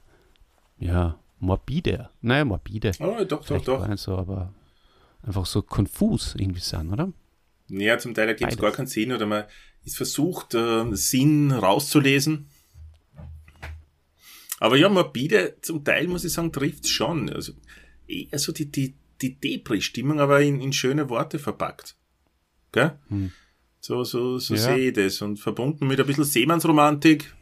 [0.77, 2.10] ja, morbide.
[2.21, 2.91] Naja, morbide.
[2.99, 3.80] Oh, doch, doch, doch.
[3.80, 4.53] Gar nicht so, aber
[5.21, 7.12] einfach so konfus irgendwie sein, oder?
[7.69, 9.43] Ja, zum Teil ergibt es gar keinen Sinn oder man
[9.84, 12.47] ist versucht, äh, Sinn rauszulesen
[14.60, 17.30] aber ja, morbide, zum Teil muss ich sagen, trifft's schon.
[17.30, 17.53] Also
[18.08, 21.95] eher so die, die, die Depri-Stimmung, aber in, in schöne Worte verpackt.
[22.71, 22.97] Gell?
[23.10, 23.32] Hm.
[23.80, 24.62] So, so, so ja.
[24.62, 25.21] sehe ich das.
[25.21, 27.34] Und verbunden mit ein bisschen Seemannsromantik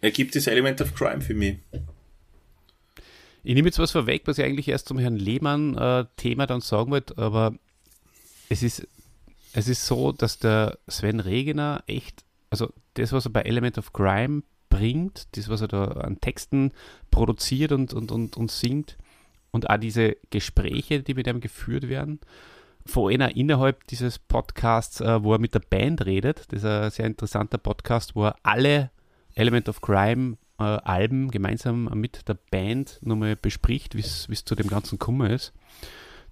[0.00, 1.58] ergibt das Element of Crime für mich.
[3.42, 6.90] Ich nehme jetzt was vorweg, was ich eigentlich erst zum Herrn Lehmann-Thema äh, dann sagen
[6.90, 7.54] wollte, aber
[8.48, 8.86] es ist,
[9.52, 13.92] es ist so, dass der Sven Regener echt, also das, was er bei Element of
[13.92, 16.72] Crime bringt, das, was er da an Texten
[17.10, 18.98] produziert und, und, und, und singt
[19.50, 22.20] und auch diese Gespräche, die mit ihm geführt werden.
[22.88, 26.46] Vor allem innerhalb dieses Podcasts, äh, wo er mit der Band redet.
[26.48, 28.90] Das ist ein sehr interessanter Podcast, wo er alle
[29.34, 34.68] Element of Crime äh, Alben gemeinsam mit der Band nochmal bespricht, wie es zu dem
[34.68, 35.52] ganzen Kummer ist.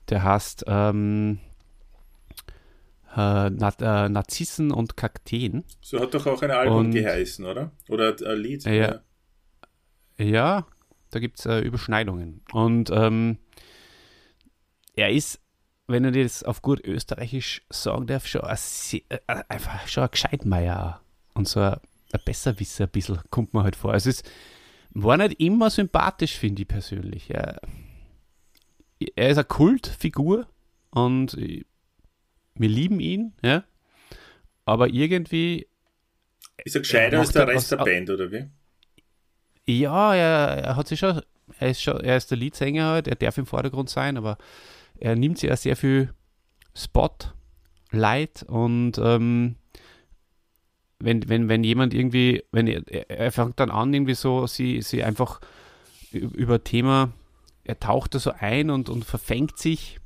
[0.09, 1.41] Der heißt ähm,
[3.15, 5.63] äh, äh, Narzissen und Kakteen.
[5.83, 7.71] So hat doch auch ein Album und, geheißen, oder?
[7.91, 8.65] Oder ein Lied.
[8.65, 9.01] Ja, ja.
[10.17, 10.67] ja
[11.11, 12.41] da gibt es äh, Überschneidungen.
[12.53, 13.37] Und ähm,
[14.95, 15.41] er ist,
[15.87, 18.59] wenn er das auf gut österreichisch sagen darf, schon ein,
[19.09, 19.19] äh,
[19.49, 21.01] einfach schon ein Gescheitmeier
[21.35, 21.77] und so ein,
[22.13, 23.93] ein Besserwisser ein bisschen, kommt man halt vor.
[23.93, 24.23] Also es
[24.91, 27.31] war nicht immer sympathisch, finde ich persönlich.
[27.31, 27.61] Er,
[29.15, 30.47] er ist eine Kultfigur
[30.91, 33.65] und wir lieben ihn, ja.
[34.65, 35.69] Aber irgendwie.
[36.65, 38.47] Ist er gescheiter als der Rest der Band, oder wie?
[39.67, 41.23] Ja, er, er hat sich schon,
[41.59, 44.39] er ist schon, er ist der Leadsänger halt, er darf im Vordergrund sein, aber
[45.01, 46.13] er nimmt sich ja sehr viel
[46.75, 49.57] Spotlight und ähm,
[50.99, 55.05] wenn, wenn, wenn jemand irgendwie, wenn er, er fängt dann an, irgendwie so, sie, sie
[55.05, 55.41] einfach
[56.13, 57.13] über Thema,
[57.65, 59.99] er taucht da so ein und, und verfängt sich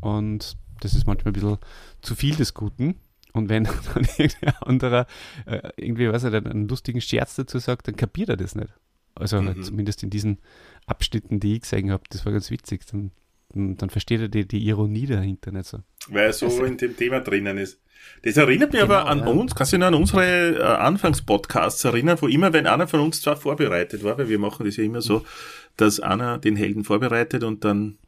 [0.00, 1.58] und das ist manchmal ein bisschen
[2.00, 2.96] zu viel des Guten.
[3.32, 3.64] Und wenn
[3.94, 5.06] dann irgendein anderer
[5.46, 8.72] äh, irgendwie, was er einen lustigen Scherz dazu sagt, dann kapiert er das nicht.
[9.14, 9.62] Also mhm.
[9.62, 10.38] zumindest in diesen
[10.86, 12.84] Abschnitten, die ich gesehen habe, das war ganz witzig.
[12.86, 13.12] Dann,
[13.54, 15.78] dann versteht er die, die Ironie dahinter nicht so.
[16.08, 17.80] Weil er so also, in dem Thema drinnen ist.
[18.22, 19.26] Das erinnert mich genau, aber an ja.
[19.26, 23.00] uns, kannst du dich noch an unsere äh, Anfangspodcasts erinnern, wo immer, wenn einer von
[23.00, 25.24] uns zwar vorbereitet war, weil wir machen das ja immer so,
[25.76, 27.98] dass einer den Helden vorbereitet und dann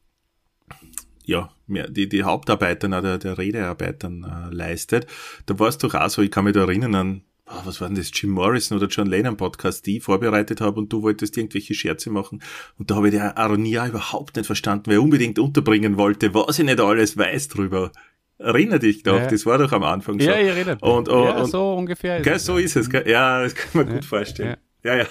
[1.25, 5.07] ja, mehr, die, die Hauptarbeiter der, der Redearbeitern äh, leistet.
[5.47, 7.89] Da war es doch auch so, ich kann mich da erinnern an, oh, was war
[7.89, 11.37] denn das, Jim Morrison oder John Lennon Podcast, die ich vorbereitet habe und du wolltest
[11.37, 12.43] irgendwelche Scherze machen.
[12.79, 16.65] Und da habe ich die Aronia überhaupt nicht verstanden, wer unbedingt unterbringen wollte, was ich
[16.65, 17.93] nicht alles weiß drüber.
[18.39, 19.27] Erinner dich doch, Ja.
[19.29, 20.27] das war doch am Anfang so.
[20.27, 20.79] Ja, ich erinnere.
[20.81, 22.19] Und, und, ja, und so ungefähr.
[22.19, 22.65] ist Gell, es, so ja.
[22.65, 23.09] ist es, gell?
[23.09, 24.57] Ja, das kann man gut vorstellen.
[24.83, 25.07] Ja, ja.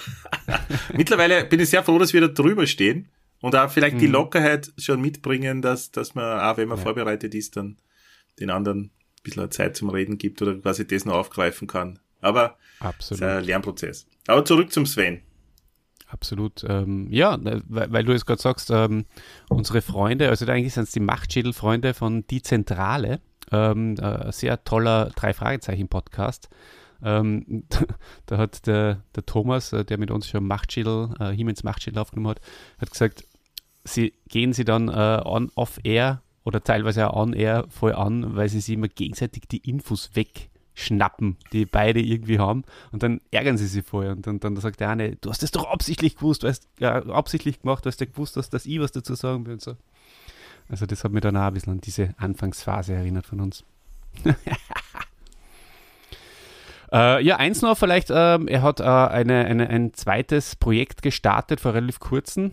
[0.46, 0.60] Ja.
[0.94, 3.08] Mittlerweile bin ich sehr froh, dass wir da drüber stehen
[3.40, 4.00] und auch vielleicht Mhm.
[4.00, 7.78] die Lockerheit schon mitbringen, dass, dass man auch, wenn man vorbereitet ist, dann
[8.38, 8.90] den anderen ein
[9.22, 11.98] bisschen Zeit zum Reden gibt oder quasi das noch aufgreifen kann.
[12.24, 13.22] Aber es Absolut.
[13.22, 14.06] ist ein Lernprozess.
[14.26, 15.20] Aber zurück zum Sven.
[16.06, 16.64] Absolut.
[16.68, 19.04] Ähm, ja, ne, weil, weil du es gerade sagst, ähm,
[19.48, 25.10] unsere Freunde, also eigentlich sind es die Machtschädel-Freunde von Die Zentrale, ähm, ein sehr toller
[25.16, 26.48] Drei-Fragezeichen-Podcast.
[27.02, 27.64] Ähm,
[28.26, 32.30] da hat der, der Thomas, äh, der mit uns schon Machtschädel, äh, Hiemens Machtschädel aufgenommen
[32.30, 32.40] hat,
[32.78, 33.24] hat gesagt,
[33.84, 38.60] sie gehen sie dann äh, on, off-air oder teilweise auch on-air voll an, weil sie
[38.60, 40.10] sich immer gegenseitig die Infos
[40.74, 44.80] wegschnappen, die beide irgendwie haben und dann ärgern sie sich vorher und dann, dann sagt
[44.80, 48.00] der eine, du hast das doch absichtlich gewusst, du hast ja, absichtlich gemacht, du hast
[48.00, 49.76] ja gewusst, dass, dass ich was dazu sagen will und so.
[50.68, 53.64] Also das hat mich dann auch ein bisschen an diese Anfangsphase erinnert von uns.
[56.92, 61.58] Äh, ja, eins noch vielleicht, ähm, er hat äh, eine, eine, ein zweites Projekt gestartet
[61.58, 62.52] vor relativ kurzem,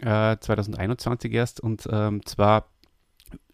[0.00, 2.66] äh, 2021 erst, und ähm, zwar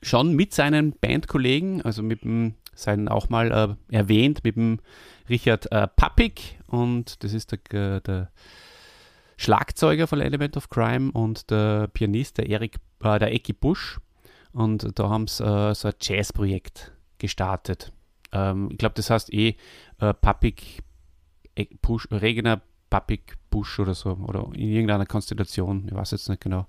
[0.01, 4.81] schon mit seinen Bandkollegen, also mit dem, seinen auch mal äh, erwähnt, mit dem
[5.29, 8.31] Richard äh, Pappig und das ist der, der
[9.37, 13.99] Schlagzeuger von Element of Crime und der Pianist, der Erik, äh, der Eki Busch.
[14.53, 17.93] Und da haben sie äh, so ein Jazzprojekt gestartet.
[18.33, 19.57] Ähm, ich glaube, das heißt eh
[19.99, 20.83] äh, Pappig
[21.55, 24.13] äh, Busch, Regener Pappig Busch oder so.
[24.13, 25.87] Oder in irgendeiner Konstellation.
[25.89, 26.67] Ich weiß jetzt nicht genau.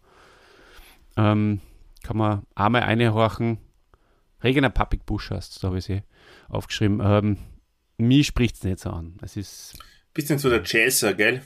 [1.15, 1.61] Ähm,
[2.01, 3.59] kann man einmal einhorchen.
[4.43, 6.03] Regener Pappig Busch heißt da habe ich sie
[6.49, 7.01] aufgeschrieben.
[7.03, 7.37] Ähm,
[7.97, 9.17] mich spricht es nicht so an.
[9.21, 9.75] Es ist
[10.13, 11.41] Bisschen so der Jazzer, gell?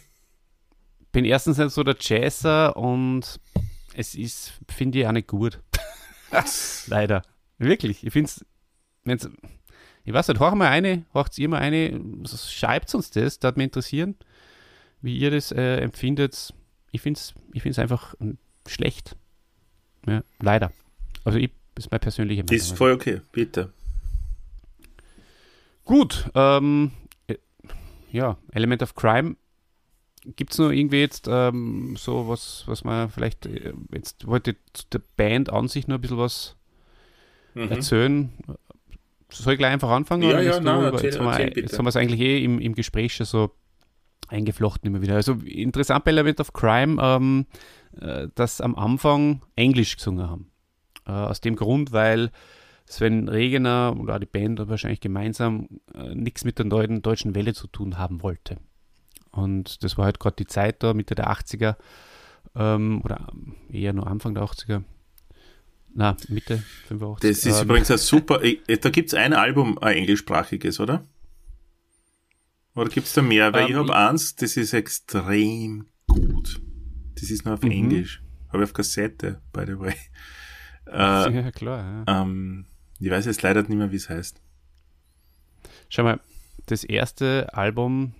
[1.17, 3.39] bin erstens nicht so der Jazzer und
[3.95, 5.59] es ist, finde ich, auch nicht gut.
[6.87, 7.23] Leider.
[7.57, 8.05] Wirklich.
[8.05, 8.45] Ich finde es,
[9.03, 9.27] wenn's,
[10.03, 13.63] ich weiß nicht, hauch mal eine, haucht ihr mal eine, schreibt uns das, das mich
[13.63, 14.15] interessieren,
[15.01, 16.53] wie ihr das äh, empfindet.
[16.91, 19.15] Ich finde es ich find's einfach ähm, schlecht.
[20.05, 20.71] Ja, leider.
[21.23, 22.55] Also ich, ist meine persönliche Meinung.
[22.55, 23.71] Ist voll okay, bitte.
[25.85, 26.91] Gut, ähm,
[27.27, 27.35] äh,
[28.11, 29.35] ja, Element of Crime.
[30.35, 34.83] Gibt es noch irgendwie jetzt ähm, so was, was man vielleicht, äh, jetzt wollte zu
[34.91, 36.55] der Band an sich noch ein bisschen was
[37.53, 37.71] Mhm.
[37.71, 38.33] erzählen?
[39.29, 40.23] Soll ich gleich einfach anfangen?
[40.23, 41.59] Ja, oder ja, nein, über- erzähl- jetzt, haben wir, erzähl bitte.
[41.61, 43.51] jetzt haben wir es eigentlich eh im, im Gespräch schon so
[44.27, 45.15] eingeflochten immer wieder.
[45.15, 47.45] Also interessant bei Element of Crime, ähm,
[48.01, 50.51] äh, dass am Anfang Englisch gesungen haben.
[51.07, 52.31] Äh, aus dem Grund, weil
[52.85, 57.53] Sven Regener oder auch die Band wahrscheinlich gemeinsam äh, nichts mit der neuen deutschen Welle
[57.53, 58.57] zu tun haben wollte.
[59.31, 61.75] Und das war halt gerade die Zeit da, Mitte der 80er
[62.55, 63.27] ähm, oder
[63.71, 64.83] eher nur Anfang der 80er.
[65.93, 67.29] Na, Mitte 85.
[67.29, 71.05] Das ist ähm, übrigens ein super, ich- da gibt es ein Album, ein englischsprachiges, oder?
[72.75, 73.53] Oder gibt es da mehr?
[73.53, 76.61] Weil Ähm, ich habe eins, das ist extrem gut.
[77.19, 77.71] Das ist nur auf Mhm.
[77.71, 78.21] Englisch.
[78.49, 79.93] Habe ich auf Kassette, by the way.
[80.91, 82.03] Äh, ja, klar.
[82.07, 82.21] Ja.
[82.21, 82.65] ähm,
[82.99, 84.41] ich weiß jetzt leider nicht mehr, wie es heißt.
[85.89, 86.19] Schau mal,
[86.65, 88.13] das erste Album,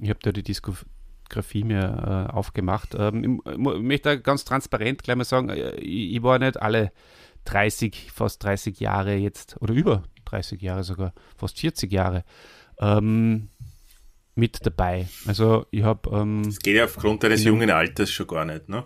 [0.00, 2.94] ich habe da die Diskografie mir äh, aufgemacht.
[2.96, 6.60] Ähm, ich, mu- möchte da ganz transparent gleich mal sagen, äh, ich, ich war nicht
[6.60, 6.92] alle
[7.44, 12.24] 30, fast 30 Jahre jetzt, oder über 30 Jahre sogar, fast 40 Jahre
[12.78, 13.48] ähm,
[14.34, 15.08] mit dabei.
[15.26, 18.44] Also ich habe ähm, Das geht ja aufgrund deines In dem- jungen Alters schon gar
[18.44, 18.84] nicht, ne?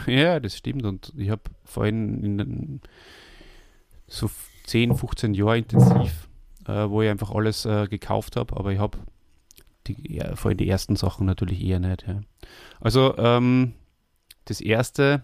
[0.06, 0.84] Ja, das stimmt.
[0.84, 2.80] Und ich habe vorhin in
[4.06, 4.30] so
[4.66, 6.28] 10, 15 Jahre intensiv,
[6.66, 8.98] äh, wo ich einfach alles äh, gekauft habe, aber ich habe
[9.86, 12.06] die, ja, vor allem die ersten Sachen natürlich eher nicht.
[12.06, 12.20] Ja.
[12.80, 13.74] Also ähm,
[14.46, 15.22] das erste,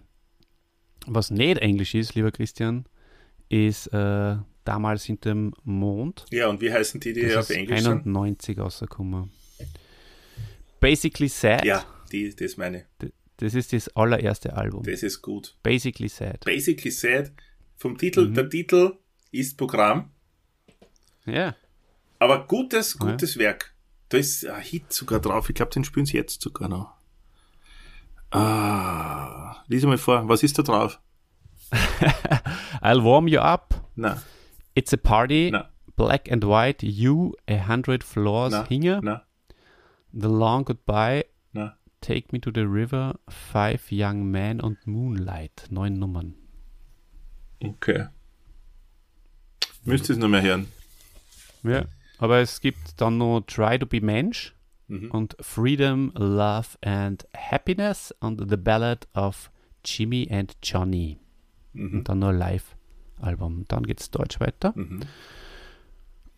[1.06, 2.84] was nicht Englisch ist, lieber Christian,
[3.48, 6.26] ist äh, damals hinterm Mond.
[6.30, 8.06] Ja, und wie heißen die, die Das auf Englisch sind?
[8.06, 9.30] 91 rausgekommen.
[10.78, 11.64] Basically Sad.
[11.64, 13.12] Ja, die, das meine ich.
[13.40, 14.82] Das ist das allererste Album.
[14.84, 15.56] Das ist gut.
[15.62, 16.44] Basically Sad.
[16.44, 17.32] Basically said,
[17.76, 18.34] vom Titel, Mhm.
[18.34, 18.98] der Titel
[19.32, 20.10] ist Programm,
[21.26, 21.54] Ja.
[22.18, 23.06] aber gutes, Ja.
[23.06, 23.74] gutes Werk.
[24.10, 25.48] Da ist ein Hit sogar drauf.
[25.48, 26.92] Ich glaube, den spielen sie jetzt sogar noch.
[28.30, 30.28] Ah, lies mal vor.
[30.28, 31.00] Was ist da drauf?
[32.82, 33.74] I'll warm you up.
[33.96, 34.22] Na,
[34.74, 35.50] It's a party.
[35.50, 36.82] na, Black and white.
[36.86, 38.52] You, a hundred floors.
[38.52, 39.00] na, Hinger.
[39.02, 39.22] na,
[40.12, 41.24] The long goodbye.
[42.00, 43.18] Take me to the river.
[43.28, 45.66] Five young men und Moonlight.
[45.70, 46.34] Neun Nummern.
[47.62, 48.06] Okay.
[49.84, 50.66] Müsst ihr es noch mehr hören.
[51.62, 51.84] Ja.
[52.18, 54.54] Aber es gibt dann noch Try to be Mensch
[54.88, 55.10] Mhm.
[55.12, 59.50] und Freedom, Love and Happiness und The Ballad of
[59.84, 61.18] Jimmy and Johnny.
[61.74, 61.98] Mhm.
[61.98, 62.76] Und dann noch live
[63.20, 63.64] Album.
[63.68, 64.72] Dann geht es Deutsch weiter.
[64.74, 65.00] Mhm.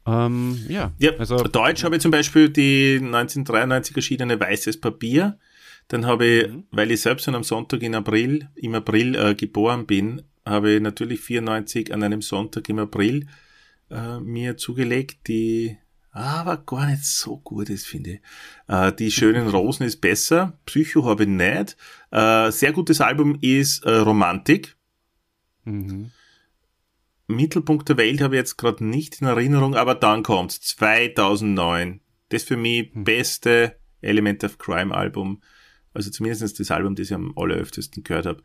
[0.04, 5.38] Ähm, ja, Ja, also Deutsch habe ich zum Beispiel die 1993 erschienene Weißes Papier.
[5.88, 6.64] Dann habe ich, Mhm.
[6.70, 10.80] weil ich selbst schon am Sonntag in April, im April äh, geboren bin, habe ich
[10.80, 13.26] natürlich 94 an einem Sonntag im April
[13.90, 15.76] äh, mir zugelegt, die
[16.14, 18.20] aber gar nicht so gut ist, finde ich.
[18.68, 21.76] Äh, die schönen Rosen ist besser, Psycho habe ich nicht.
[22.10, 24.76] Äh, sehr gutes Album ist äh, Romantik.
[25.64, 26.10] mhm.
[27.28, 32.00] Mittelpunkt der Welt habe ich jetzt gerade nicht in Erinnerung, aber dann kommt 2009.
[32.28, 35.40] Das für mich beste Element of Crime Album.
[35.94, 38.42] Also zumindest das Album, das ich am alleröftesten gehört habe.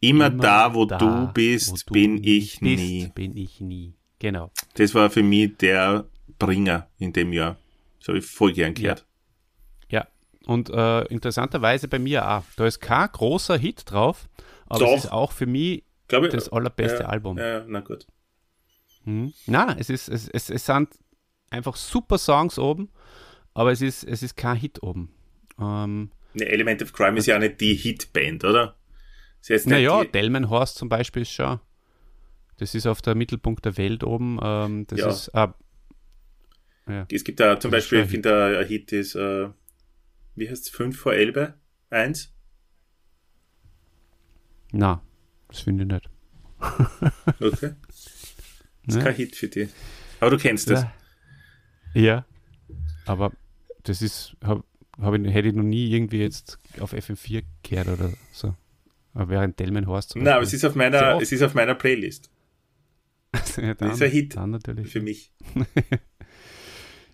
[0.00, 3.10] Immer, Immer da, wo da, du bist, wo du bin ich bist, nie.
[3.14, 3.94] Bin ich nie.
[4.18, 4.50] Genau.
[4.74, 6.06] Das war für mich der
[6.38, 7.58] Bringer in dem Jahr.
[7.98, 9.06] Das habe ich voll gern gehört.
[9.88, 10.06] Ja.
[10.46, 12.44] Und äh, interessanterweise bei mir auch.
[12.56, 14.28] Da ist kein großer Hit drauf,
[14.66, 14.96] aber Doch.
[14.96, 17.38] es ist auch für mich Glaube ich, das allerbeste ja, Album.
[17.38, 18.06] Ja, na gut.
[19.04, 19.32] Mhm.
[19.46, 20.88] Na, es ist, es, es, es sind
[21.50, 22.90] einfach super Songs oben,
[23.54, 25.14] aber es ist, es ist kein Hit oben.
[25.58, 28.76] Ähm, Ne, Element of Crime ist ja auch nicht die Hitband, oder?
[29.64, 31.60] Naja, Delmenhorst zum Beispiel ist schon.
[32.58, 34.38] Das ist auf der Mittelpunkt der Welt oben.
[34.42, 35.08] Ähm, das Ja.
[35.08, 35.48] ist äh,
[36.88, 37.06] ja.
[37.10, 39.48] Es gibt da zum Das Beispiel, ich finde, ein Hit ist, äh,
[40.34, 41.54] wie heißt es, 5 vor Elbe?
[41.90, 42.32] 1?
[44.72, 45.02] Na,
[45.48, 46.10] das finde ich nicht.
[47.40, 47.74] Okay.
[48.86, 49.02] Das ist Ne?
[49.04, 49.70] kein Hit für dich.
[50.20, 50.84] Aber du kennst das.
[51.94, 52.02] Ja.
[52.02, 52.26] ja.
[53.06, 53.32] Aber
[53.84, 54.64] das ist, hab,
[55.00, 58.54] hab ich, hätte ich noch nie irgendwie jetzt auf FM4 gehört oder so.
[59.14, 62.30] Aber während Delmenhorst Nein, aber es ist auf meiner, es ist auf meiner Playlist.
[63.56, 64.36] Ja, das ist ein Hit.
[64.36, 64.88] Dann natürlich.
[64.88, 65.32] Für mich.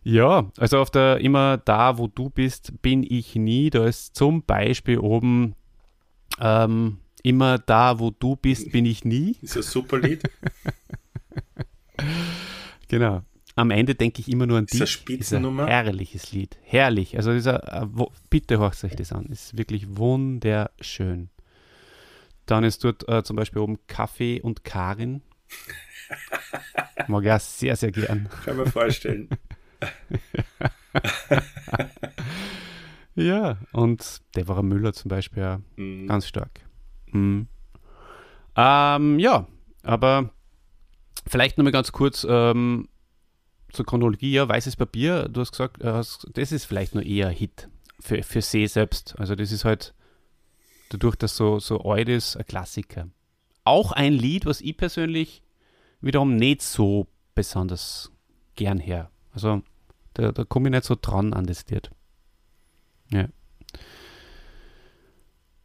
[0.08, 3.70] Ja, also auf der immer da, wo du bist, bin ich nie.
[3.70, 5.56] Da ist zum Beispiel oben
[6.38, 9.34] ähm, immer da, wo du bist, bin ich nie.
[9.42, 10.22] Ist ein super Lied.
[12.88, 13.22] Genau.
[13.56, 14.80] Am Ende denke ich immer nur an dich.
[15.08, 16.58] Ist ein herrliches Lied.
[16.62, 17.16] Herrlich.
[17.16, 17.86] Also dieser, äh,
[18.30, 19.26] bitte horcht euch das an.
[19.26, 21.30] Ist wirklich wunderschön.
[22.44, 25.22] Dann ist dort äh, zum Beispiel oben Kaffee und Karin.
[27.08, 28.28] Mag auch sehr, sehr gern.
[28.44, 29.28] Kann man vorstellen.
[33.16, 35.58] Ja, und Deborah Müller zum Beispiel auch.
[35.76, 36.06] Mhm.
[36.06, 36.60] Ganz stark.
[37.12, 37.48] Mhm.
[38.54, 39.46] Ähm, ja,
[39.82, 40.30] aber
[41.26, 42.88] vielleicht nochmal ganz kurz ähm,
[43.76, 44.32] zur Chronologie.
[44.32, 47.68] Ja, Weißes Papier, du hast gesagt, äh, das ist vielleicht nur eher ein Hit
[48.00, 49.14] für, für See selbst.
[49.18, 49.94] Also das ist halt
[50.90, 53.08] dadurch, dass so, so alt ist, ein Klassiker.
[53.64, 55.42] Auch ein Lied, was ich persönlich
[56.00, 58.12] wiederum nicht so besonders
[58.54, 59.10] gern her.
[59.32, 59.62] Also
[60.14, 61.90] da, da komme ich nicht so dran an das Lied.
[63.10, 63.28] Ja.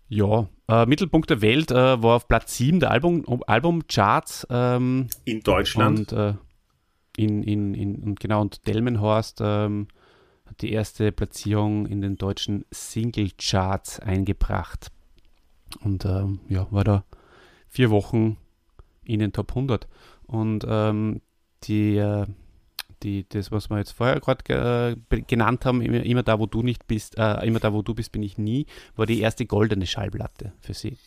[0.09, 5.41] Ja, äh, Mittelpunkt der Welt äh, war auf Platz 7 der Album, Albumcharts ähm, In
[5.41, 6.11] Deutschland.
[6.11, 6.33] und äh,
[7.21, 9.87] in, in, in, und genau, und Delmenhorst ähm,
[10.45, 14.91] hat die erste Platzierung in den deutschen Singlecharts eingebracht.
[15.81, 17.05] Und ähm, ja, war da
[17.69, 18.37] vier Wochen
[19.05, 19.87] in den Top 100.
[20.27, 21.21] Und ähm,
[21.63, 22.25] die, äh,
[23.03, 26.45] die, das, was wir jetzt vorher gerade ge be- genannt haben, immer, immer da, wo
[26.45, 29.45] du nicht bist, äh, immer da, wo du bist, bin ich nie, war die erste
[29.45, 30.97] goldene Schallplatte für sie.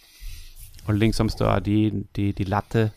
[0.87, 2.93] Allerdings haben sie da auch die, die, die Latte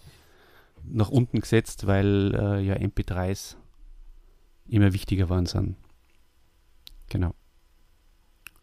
[0.89, 3.55] nach unten gesetzt, weil äh, ja MP3s
[4.67, 5.75] immer wichtiger waren sind.
[7.09, 7.33] Genau.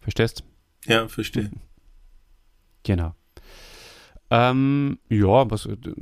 [0.00, 0.44] Verstehst?
[0.86, 1.50] ja, verstehe.
[2.82, 3.14] Genau.
[4.30, 5.94] Ähm, ja, was, äh, du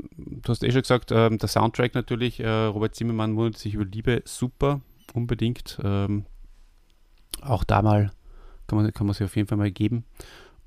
[0.48, 4.22] hast eh schon gesagt, ähm, der Soundtrack natürlich, äh, Robert Zimmermann wundert sich über Liebe,
[4.24, 4.80] super,
[5.14, 5.78] unbedingt.
[5.82, 6.26] Ähm,
[7.40, 8.10] auch da mal
[8.66, 10.04] kann man, kann man sich auf jeden Fall mal geben.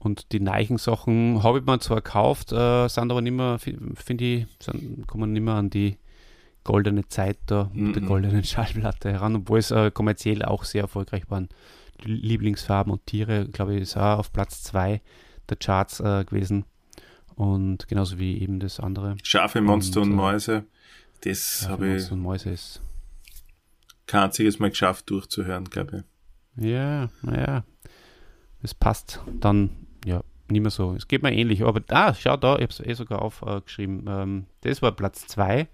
[0.06, 4.46] Und die Neichensachen habe ich mir zwar gekauft, äh, sind aber nicht mehr, finde ich,
[4.62, 5.98] sind, kommen nicht mehr an die
[6.64, 8.08] goldene Zeit da mit der Mhm.
[8.08, 11.50] goldenen Schallplatte heran, obwohl es äh, kommerziell auch sehr erfolgreich waren.
[12.04, 15.02] Lieblingsfarben und Tiere, glaube ich, ist auch auf Platz 2
[15.50, 16.66] der Charts äh, gewesen.
[17.36, 19.18] Und genauso wie eben das andere.
[19.24, 20.64] Schafe, Monster und, Und, äh, Mäuse.
[21.22, 22.82] Das habe ich Monster und Mäuse ist.
[24.08, 26.04] kein einziges Mal geschafft durchzuhören, glaube
[26.58, 26.64] ich.
[26.66, 27.64] Ja, naja.
[28.62, 29.70] Es passt dann,
[30.06, 30.94] ja, nicht mehr so.
[30.94, 31.64] Es geht mir ähnlich.
[31.64, 34.06] Aber ah, schau da, ich habe es eh sogar aufgeschrieben.
[34.08, 35.68] Ähm, das war Platz 2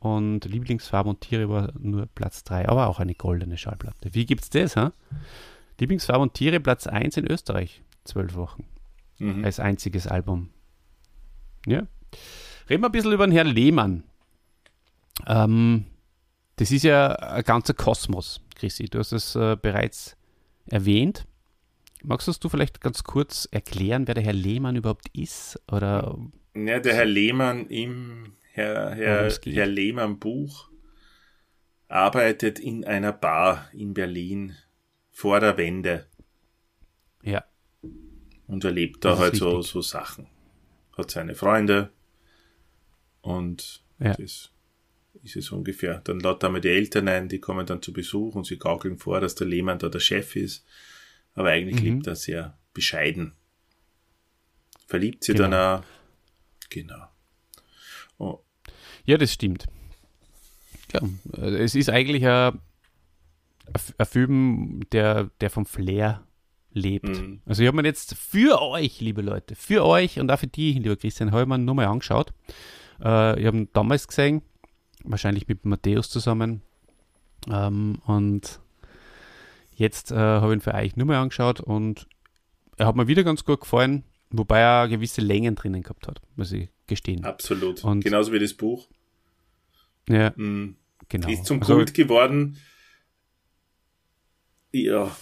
[0.00, 4.12] und Lieblingsfarben und Tiere war nur Platz 3, aber auch eine goldene Schallplatte.
[4.12, 4.92] Wie gibt's das, ha?
[5.78, 8.64] Lieblingsfarben und Tiere Platz 1 in Österreich, zwölf Wochen.
[9.18, 9.44] Mhm.
[9.44, 10.50] als einziges Album.
[11.66, 11.86] Ja.
[12.68, 14.02] Reden wir ein bisschen über den Herrn Lehmann.
[15.26, 15.86] Ähm,
[16.56, 18.84] das ist ja ein ganzer Kosmos, Chrissy.
[18.84, 20.16] Du hast es äh, bereits
[20.66, 21.26] erwähnt.
[22.02, 25.60] Magst du vielleicht ganz kurz erklären, wer der Herr Lehmann überhaupt ist?
[25.70, 26.18] Oder
[26.54, 29.30] Ja, der Herr Lehmann im Herr, Herr.
[29.44, 30.68] Herr Lehmann Buch
[31.88, 34.56] arbeitet in einer Bar in Berlin
[35.10, 36.06] vor der Wende
[37.22, 37.44] Ja.
[38.46, 40.26] und erlebt da halt so, so Sachen.
[40.96, 41.90] Hat seine Freunde
[43.20, 44.14] und Ja.
[44.14, 44.50] das
[45.22, 46.00] ist es ungefähr.
[46.04, 49.20] Dann lädt einmal die Eltern ein, die kommen dann zu Besuch und sie gaukeln vor,
[49.20, 50.64] dass der Lehmann da der Chef ist.
[51.36, 51.84] Aber eigentlich Mhm.
[51.96, 53.34] lebt er sehr bescheiden.
[54.86, 55.48] Verliebt sie Genau.
[55.48, 55.84] dann auch.
[56.70, 57.06] Genau.
[58.18, 58.40] Oh,
[59.04, 59.66] Ja, das stimmt.
[60.92, 61.00] Ja,
[61.42, 62.58] es ist eigentlich ein,
[63.98, 66.24] ein Film, der, der vom Flair
[66.72, 67.08] lebt.
[67.08, 67.40] Mhm.
[67.46, 70.72] Also ich habe mir jetzt für euch, liebe Leute, für euch und auch für die,
[70.74, 72.32] lieber Christian, habe ich mir nochmal angeschaut.
[73.00, 74.42] Äh, ich habe ihn damals gesehen,
[75.04, 76.62] wahrscheinlich mit Matthäus zusammen.
[77.50, 78.60] Ähm, und
[79.76, 82.06] jetzt äh, habe ich ihn für euch nochmal angeschaut und
[82.76, 86.52] er hat mir wieder ganz gut gefallen, wobei er gewisse Längen drinnen gehabt hat, muss
[86.52, 87.24] ich gestehen.
[87.24, 87.82] absolut.
[87.84, 88.88] Und- Genauso wie das Buch.
[90.08, 90.76] Ja, Mhm.
[91.08, 91.28] genau.
[91.28, 92.58] Ist zum Also- Kult geworden.
[94.72, 95.16] Ja.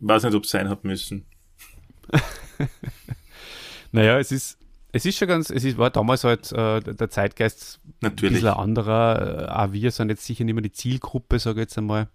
[0.00, 1.26] Weiß nicht, ob es sein hat müssen.
[3.92, 4.58] Naja, es ist,
[4.92, 8.34] es ist schon ganz, es ist, war damals halt äh, der Zeitgeist ein Natürlich.
[8.40, 9.48] bisschen ein anderer.
[9.48, 12.08] Äh, auch wir sind jetzt sicher nicht mehr die Zielgruppe, sage ich jetzt einmal.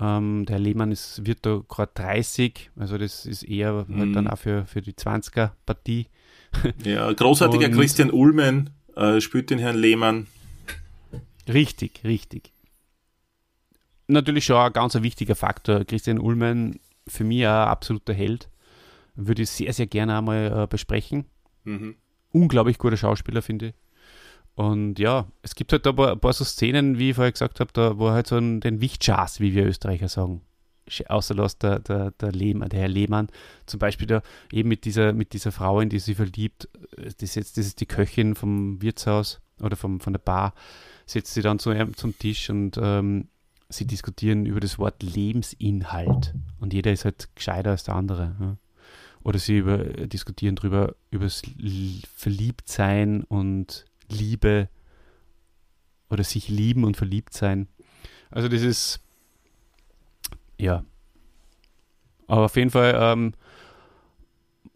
[0.00, 4.12] Ähm, der Lehmann ist, wird da gerade 30, also das ist eher halt Mhm.
[4.12, 6.06] dann auch für, für die 20er-Partie.
[6.84, 10.26] Ja, großartiger Und- Christian Ullmann äh, spielt den Herrn Lehmann.
[11.48, 12.52] Richtig, richtig.
[14.06, 15.84] Natürlich schon ein ganz ein wichtiger Faktor.
[15.84, 16.78] Christian Ullmann,
[17.08, 18.48] für mich auch ein absoluter Held.
[19.16, 21.24] Würde ich sehr, sehr gerne einmal äh, besprechen.
[21.64, 21.96] Mhm.
[22.30, 23.74] unglaublich guter Schauspieler, finde ich.
[24.54, 27.60] Und ja, es gibt halt da ein paar, ein so Szenen, wie ich vorher gesagt
[27.60, 30.42] habe, da, wo halt so einen, den Wichtschas, wie wir Österreicher sagen,
[31.06, 33.28] außerlässt der, der, der, Lehmann, der Herr Lehmann,
[33.66, 37.34] zum Beispiel da eben mit dieser, mit dieser Frau, in die sie verliebt, äh, das,
[37.34, 40.54] jetzt, das ist die Köchin vom Wirtshaus oder vom, von der Bar,
[41.06, 43.28] setzt sie dann zu zum Tisch und ähm,
[43.68, 46.34] sie diskutieren über das Wort Lebensinhalt.
[46.60, 48.36] Und jeder ist halt gescheiter als der andere.
[48.40, 48.56] Ja.
[49.22, 51.42] Oder sie über, diskutieren darüber, über das
[52.14, 54.68] Verliebtsein und Liebe
[56.10, 57.68] oder sich lieben und verliebt sein.
[58.30, 59.00] Also das ist,
[60.58, 60.84] ja.
[62.26, 63.34] Aber auf jeden Fall ähm,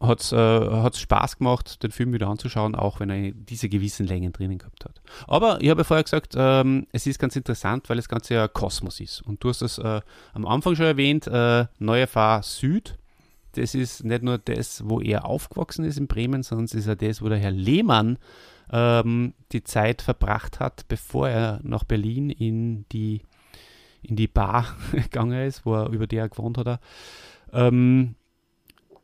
[0.01, 4.33] hat es äh, Spaß gemacht, den Film wieder anzuschauen, auch wenn er diese gewissen Längen
[4.33, 5.01] drinnen gehabt hat.
[5.27, 8.49] Aber ich habe ja vorher gesagt, ähm, es ist ganz interessant, weil das Ganze ja
[8.49, 9.23] Kosmos ist.
[9.23, 10.01] Und du hast das äh,
[10.35, 12.97] am Anfang schon erwähnt, äh, Neue Fahr Süd.
[13.53, 16.95] Das ist nicht nur das, wo er aufgewachsen ist in Bremen, sondern es ist auch
[16.95, 18.19] das, wo der Herr Lehmann
[18.73, 23.23] ähm, die Zeit verbracht hat, bevor er nach Berlin in die,
[24.03, 26.81] in die Bar gegangen ist, wo er, über die er gewohnt hat.
[27.53, 28.15] Ähm,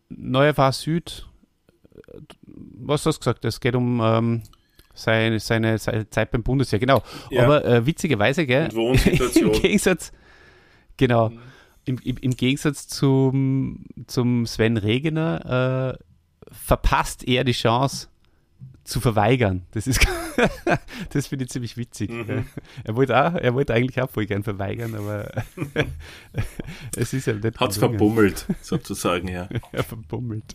[0.09, 1.27] Neue Fahr Süd,
[1.95, 3.45] äh, was hast du gesagt?
[3.45, 4.43] Es geht um ähm,
[4.93, 7.03] seine, seine, seine Zeit beim Bundesheer, genau.
[7.31, 7.45] Ja.
[7.45, 8.69] Aber äh, witzigerweise, gell?
[8.75, 10.13] Im Gegensatz,
[10.97, 11.33] genau,
[11.85, 16.05] im, im, im Gegensatz zum, zum Sven Regener äh,
[16.51, 18.09] verpasst er die Chance
[18.85, 19.63] zu verweigern.
[19.73, 20.07] Das ist,
[21.11, 22.11] das finde ich ziemlich witzig.
[22.11, 22.47] Mhm.
[22.85, 25.31] Er wollte auch, er wollte eigentlich auch voll gern verweigern, aber
[26.97, 27.99] es ist ja nicht Hat's gelungen.
[27.99, 29.49] verbummelt, sozusagen, ja.
[29.73, 30.55] Er verbummelt.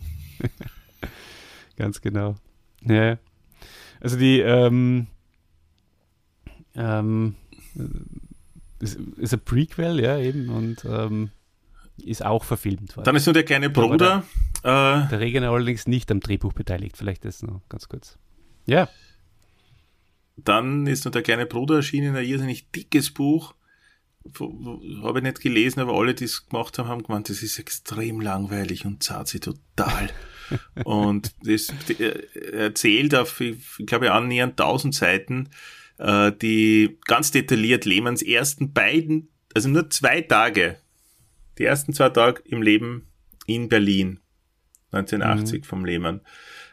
[1.76, 2.36] Ganz genau.
[2.82, 3.18] Ja.
[4.00, 5.08] Also die, ähm,
[6.74, 7.34] ähm,
[8.78, 11.30] ist, ist ein Prequel, ja, eben, und ähm,
[11.98, 13.04] ist auch verfilmt worden.
[13.04, 14.24] Dann ist nur der kleine Bruder.
[14.62, 18.18] Äh, Der Regener allerdings nicht am Drehbuch beteiligt, vielleicht das noch ganz kurz.
[18.66, 18.88] Ja,
[20.44, 23.54] dann ist nur der kleine Bruder erschienen, ein irrsinnig dickes Buch.
[24.38, 28.20] Habe ich nicht gelesen, aber alle, die es gemacht haben, haben gemeint, das ist extrem
[28.20, 30.10] langweilig und zahlt sie total.
[30.84, 35.48] und das er erzählt auf, ich glaube, annähernd 1000 Seiten,
[35.98, 40.76] äh, die ganz detailliert Lehmanns ersten beiden, also nur zwei Tage,
[41.58, 43.06] die ersten zwei Tage im Leben
[43.46, 44.20] in Berlin,
[44.92, 46.20] 1980 vom Lehmann.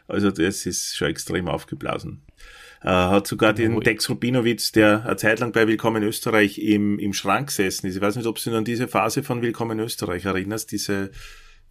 [0.06, 2.22] Also das ist schon extrem aufgeblasen.
[2.82, 3.80] Äh, hat sogar den.
[3.80, 7.96] Dex Rubinowitz, der eine Zeit lang bei Willkommen Österreich im, im Schrank gesessen ist.
[7.96, 11.10] Ich weiß nicht, ob du dich an diese Phase von Willkommen Österreich erinnerst, diese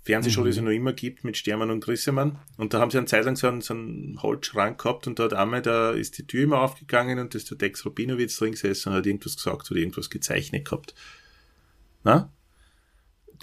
[0.03, 2.39] Fernsehshow, die es ja noch immer gibt mit Stermann und Grissemann.
[2.57, 5.25] Und da haben sie eine Zeit lang so einen, so einen Holzschrank gehabt und da
[5.25, 8.51] hat einmal, da ist die Tür immer aufgegangen und da ist der Dex Rubinowitz drin
[8.51, 10.95] gesessen und hat irgendwas gesagt oder irgendwas gezeichnet gehabt.
[12.03, 12.31] Na?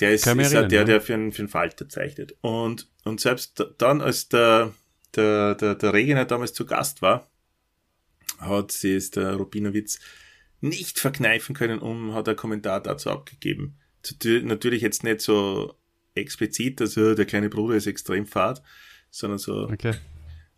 [0.00, 2.36] Der ist, ist ja erinnern, der, der für einen, für einen Falter zeichnet.
[2.40, 4.72] Und, und selbst da- dann, als der,
[5.14, 7.30] der, der, der Regener damals zu Gast war,
[8.38, 10.00] hat sie es der Rubinowitz
[10.60, 13.78] nicht verkneifen können und hat einen Kommentar dazu abgegeben.
[14.22, 15.74] Natürlich jetzt nicht so
[16.14, 18.62] explizit, dass äh, der kleine Bruder ist extrem fad,
[19.10, 19.94] sondern so, okay.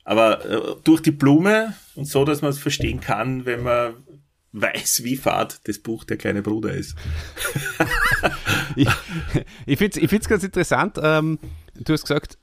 [0.04, 3.94] Aber äh, durch die Blume und so, dass man es verstehen kann, wenn man
[4.60, 6.96] weiß, wie fad das Buch Der kleine Bruder ist.
[8.76, 8.88] ich
[9.66, 10.98] ich finde es ich find's ganz interessant.
[11.02, 11.38] Ähm,
[11.74, 12.38] du hast gesagt,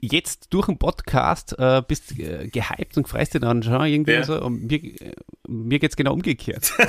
[0.00, 4.24] jetzt durch den Podcast äh, bist äh, gehypt und freust dich dann schon irgendwie Ja.
[4.24, 4.42] so.
[4.42, 4.80] Und mir,
[5.46, 6.72] mir geht es genau umgekehrt.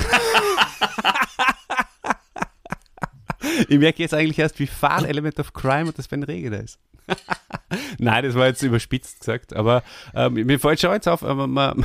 [3.68, 6.78] ich merke jetzt eigentlich erst, wie fad Element of Crime und das Ben Regener ist.
[7.98, 9.82] Nein, das war jetzt überspitzt gesagt, aber
[10.14, 11.84] ähm, mir fällt schon jetzt auf, aber man,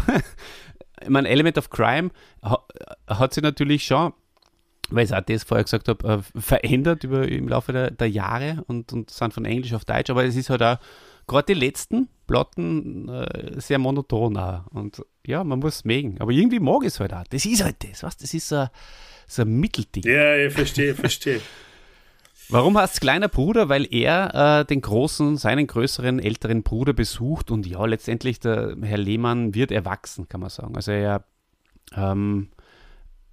[1.02, 2.10] ich mein Element of Crime
[2.44, 2.64] ha,
[3.08, 4.14] hat sich natürlich schon,
[4.90, 8.64] weil ich auch das vorher gesagt habe, äh, verändert über, im Laufe der, der Jahre
[8.68, 10.78] und, und sind von Englisch auf Deutsch, aber es ist halt auch
[11.28, 14.66] gerade die letzten Platten äh, sehr monoton auch.
[14.68, 16.20] Und ja, man muss es mögen.
[16.20, 17.24] Aber irgendwie mag ich es halt auch.
[17.30, 18.18] Das ist halt das, was?
[18.18, 18.70] Das ist so, ein-
[19.28, 20.04] so ein Mittelding.
[20.12, 21.40] Ja, ich verstehe, verstehe.
[22.52, 23.70] Warum heißt es kleiner Bruder?
[23.70, 28.98] Weil er äh, den großen, seinen größeren, älteren Bruder besucht und ja, letztendlich der Herr
[28.98, 30.76] Lehmann wird erwachsen, kann man sagen.
[30.76, 31.24] Also er
[31.96, 32.50] ähm,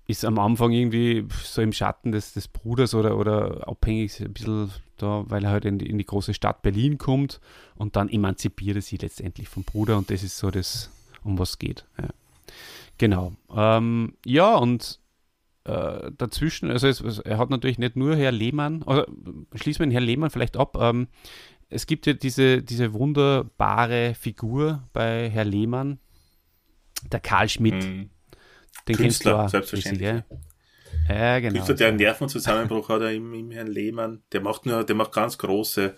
[0.07, 4.71] ist am Anfang irgendwie so im Schatten des, des Bruders oder, oder abhängig ein bisschen
[4.99, 7.41] da, weil er halt in die, in die große Stadt Berlin kommt
[7.75, 10.91] und dann emanzipiert er sich letztendlich vom Bruder und das ist so das,
[11.25, 11.87] um was es geht.
[11.99, 12.09] Ja.
[12.99, 13.33] Genau.
[13.55, 15.01] Ähm, ja, und
[15.67, 19.07] äh, dazwischen, also es, es, er hat natürlich nicht nur Herr Lehmann, oder
[19.55, 20.77] schließen wir den Herr Lehmann vielleicht ab.
[20.81, 21.09] Ähm,
[21.69, 25.99] es gibt ja diese, diese wunderbare Figur bei Herr Lehmann,
[27.11, 27.75] der Karl Schmidt.
[27.75, 28.11] Mhm.
[28.87, 29.49] Den Künstler, kennst du auch.
[29.49, 30.09] selbstverständlich.
[30.09, 30.39] richtig?
[31.09, 31.55] Ja, genau.
[31.55, 34.23] Künstler, der einen Nervenzusammenbruch hat im, im Herrn Lehmann.
[34.33, 35.97] Der macht nur, der macht ganz große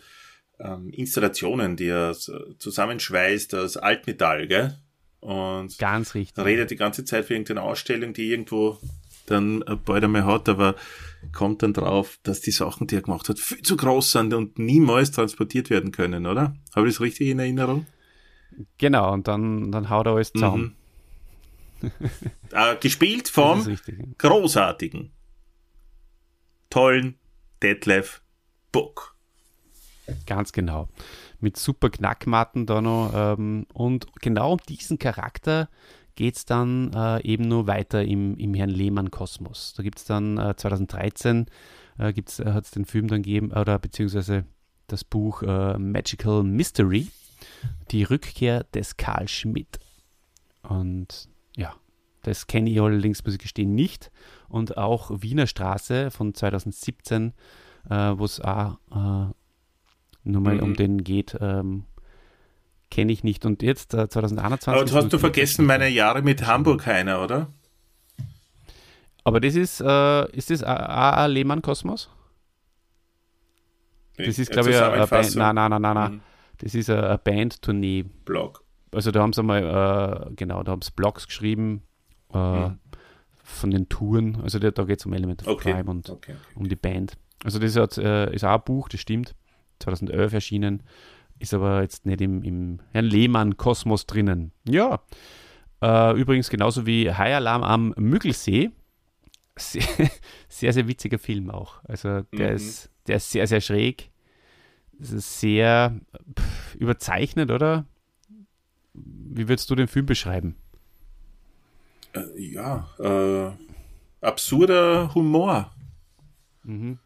[0.60, 4.78] ähm, Installationen, die er zusammenschweißt aus Altmetall, gell?
[5.20, 6.44] Und Ganz richtig.
[6.44, 8.78] redet die ganze Zeit für irgendeine Ausstellung, die irgendwo
[9.30, 10.74] dann bald einmal hat, aber
[11.32, 14.58] kommt dann drauf, dass die Sachen, die er gemacht hat, viel zu groß sind und
[14.58, 16.54] niemals transportiert werden können, oder?
[16.74, 17.86] Habe ich das richtig in Erinnerung?
[18.78, 20.74] Genau, und dann, dann haut er alles zusammen.
[22.50, 23.76] Äh, gespielt vom
[24.18, 25.12] großartigen,
[26.70, 27.18] tollen
[27.62, 28.20] Detlef
[28.72, 29.14] Book.
[30.26, 30.88] Ganz genau.
[31.40, 33.12] Mit super Knackmatten da noch.
[33.14, 35.68] Ähm, und genau um diesen Charakter
[36.18, 39.74] geht es dann äh, eben nur weiter im, im Herrn Lehmann-Kosmos.
[39.76, 41.46] Da gibt es dann äh, 2013
[41.96, 44.44] äh, gibt's, äh, hat es den Film dann gegeben, oder beziehungsweise
[44.88, 47.06] das Buch äh, Magical Mystery,
[47.92, 49.78] die Rückkehr des Karl Schmidt.
[50.62, 51.72] Und ja,
[52.22, 54.10] das kenne ich allerdings, muss ich gestehen, nicht.
[54.48, 57.32] Und auch Wiener Straße von 2017,
[57.88, 59.32] äh, wo es auch äh,
[60.24, 60.62] nur mal Mhm.
[60.64, 61.84] um den geht, ähm,
[62.90, 63.44] kenne ich nicht.
[63.44, 64.68] Und jetzt äh, 2021.
[64.68, 67.48] Aber du hast du vergessen meine Jahre mit Hamburg keiner, oder?
[69.24, 72.08] Aber das ist, äh, ist das AA Lehmann Kosmos?
[74.16, 75.36] Das ist, glaube ich, eine Band.
[75.36, 76.12] Nein, nein, nein, nein, nein.
[76.14, 76.20] Mhm.
[76.58, 78.04] Das ist eine Bandtournee.
[78.24, 78.64] Blog.
[78.92, 81.82] Also da haben sie mal, äh, genau, da haben sie Blogs geschrieben
[82.34, 82.78] äh, Mhm.
[83.44, 84.40] von den Touren.
[84.42, 85.72] Also da, da geht es um Element of Okay.
[85.72, 86.34] Crime und Okay.
[86.56, 87.12] um die Band.
[87.44, 89.34] Also das hat, äh, ist auch ein Buch, das stimmt.
[89.80, 90.82] 2011 erschienen.
[91.38, 94.52] Ist aber jetzt nicht im, im Herrn Lehmann-Kosmos drinnen.
[94.68, 95.00] Ja.
[95.80, 98.70] Äh, übrigens genauso wie High Alarm am Müggelsee.
[99.56, 99.82] Sehr,
[100.48, 101.82] sehr, sehr witziger Film auch.
[101.84, 102.56] Also der, Mhm.
[102.56, 104.10] ist, der ist sehr, sehr schräg.
[104.98, 106.00] Ist sehr
[106.36, 107.84] pff, überzeichnet, oder?
[108.94, 110.56] Wie würdest du den Film beschreiben?
[112.14, 113.52] Äh, ja, äh,
[114.26, 115.70] absurder Humor
[116.64, 116.98] Mhm.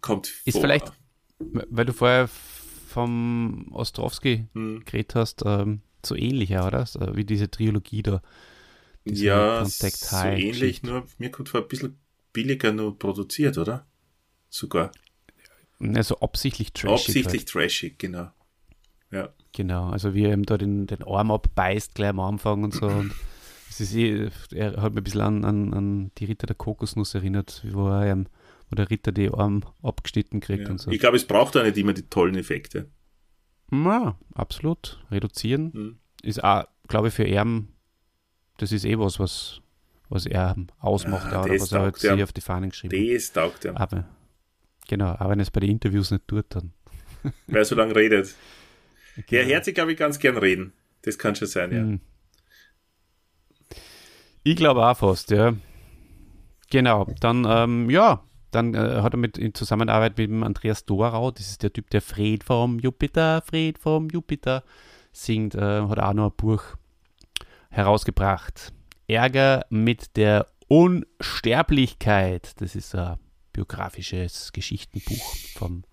[0.00, 0.60] kommt Ist vor.
[0.62, 0.92] vielleicht,
[1.38, 4.82] weil du vorher vom Ostrowski Hm.
[4.84, 6.86] geredet hast, ähm, so ähnlich, ja, oder?
[7.14, 8.22] Wie diese Trilogie da.
[9.04, 11.98] Diese Ja, so ähnlich, nur mir kommt vor ein bisschen
[12.32, 13.86] billiger nur produziert, oder?
[14.50, 14.92] Sogar.
[15.80, 17.08] Also absichtlich trashig.
[17.08, 17.48] Absichtlich Halt.
[17.48, 18.30] trashig, genau.
[19.10, 19.28] Ja.
[19.52, 22.86] Genau, also wie er ihm da den, den Arm abbeißt gleich am Anfang und so.
[22.86, 23.12] Und
[23.70, 27.14] es ist eh, er hat mir ein bisschen an, an, an die Ritter der Kokosnuss
[27.14, 28.26] erinnert, wo, er, ihm-
[28.70, 30.70] wo der Ritter die Arm abgeschnitten kriegt ja.
[30.70, 30.90] und so.
[30.90, 32.88] Ich glaube, es braucht auch nicht immer die tollen Effekte.
[33.72, 35.04] Ja, absolut.
[35.10, 35.98] Reduzieren Hm.
[36.22, 37.74] ist auch, glaube ich, für Erben,
[38.58, 39.60] das ist eh was, was,
[40.08, 42.14] was er ausmacht, Ah, oder was er halt ja.
[42.14, 43.16] sich auf die Fahnen geschrieben hat.
[43.16, 43.76] Das taugt ja.
[43.76, 44.08] Aber,
[44.88, 46.72] genau, aber wenn es bei den Interviews nicht tut, dann.
[47.46, 48.34] Wer so lange redet.
[49.16, 49.26] Genau.
[49.30, 50.72] Herr Herzig, glaube ich, ganz gern reden.
[51.02, 51.78] Das kann schon sein, ja.
[51.78, 52.00] Hm.
[54.44, 55.54] Ich glaube auch fast, ja.
[56.70, 61.30] Genau, dann, ähm, ja, dann äh, hat er mit in Zusammenarbeit mit dem Andreas Dorau,
[61.30, 64.62] das ist der Typ, der Fred vom Jupiter, Fred vom Jupiter
[65.12, 66.62] singt, äh, hat auch noch ein Buch
[67.70, 68.72] herausgebracht.
[69.08, 72.60] Ärger mit der Unsterblichkeit.
[72.60, 73.18] Das ist ein
[73.52, 75.84] biografisches Geschichtenbuch vom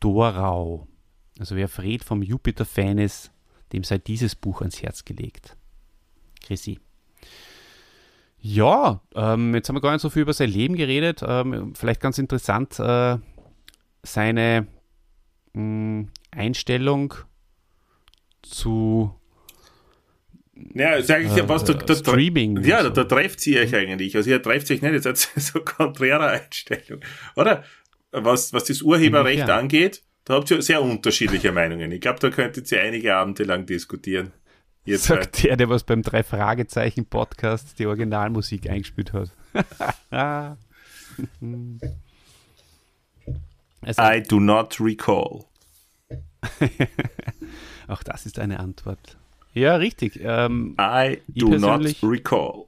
[0.00, 0.88] Dorau.
[1.38, 3.30] Also wer Fred vom Jupiter-Fan ist,
[3.72, 5.56] dem sei dieses Buch ans Herz gelegt.
[6.42, 6.80] Chrissy.
[8.44, 11.20] Ja, ähm, jetzt haben wir gar nicht so viel über sein Leben geredet.
[11.24, 13.16] Ähm, vielleicht ganz interessant, äh,
[14.02, 14.66] seine
[15.52, 17.14] mh, Einstellung
[18.42, 19.14] zu
[20.74, 22.62] ja, sag ich ja, was da, da, Streaming.
[22.64, 24.14] Ja, da, da trefft sie euch eigentlich.
[24.16, 27.00] Also ihr trefft sich nicht, jetzt hat so konträre Einstellung.
[27.36, 27.64] Oder?
[28.10, 29.58] Was, was das Urheberrecht ja.
[29.58, 31.90] angeht, da habt ihr sehr unterschiedliche Meinungen.
[31.92, 34.32] Ich glaube, da könntet ihr einige Abende lang diskutieren.
[34.84, 35.48] Ihr Sagt zwei.
[35.48, 39.30] der, der was beim drei Fragezeichen Podcast die Originalmusik eingespielt hat.
[43.80, 45.44] also, I do not recall.
[47.88, 49.16] Auch das ist eine Antwort.
[49.54, 50.18] Ja, richtig.
[50.20, 52.64] Ähm, I do not recall.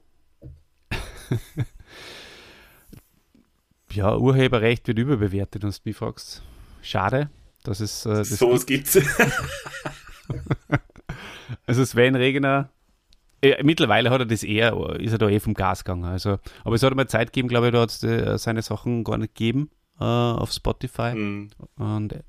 [3.91, 6.43] ja, Urheberrecht wird überbewertet, wenn du mich fragst.
[6.81, 7.29] Schade,
[7.63, 8.05] dass es.
[8.05, 8.93] Äh, das so was gibt.
[8.93, 9.09] gibt's.
[11.65, 12.69] also Sven Regner,
[13.41, 16.05] äh, mittlerweile hat er das eher, ist er da eh vom Gas gegangen.
[16.05, 19.03] Also, aber es hat mal Zeit gegeben, glaube ich, da hat es äh, seine Sachen
[19.03, 19.69] gar nicht gegeben
[19.99, 21.13] äh, auf Spotify.
[21.13, 21.49] Mhm.
[21.77, 22.23] Und äh,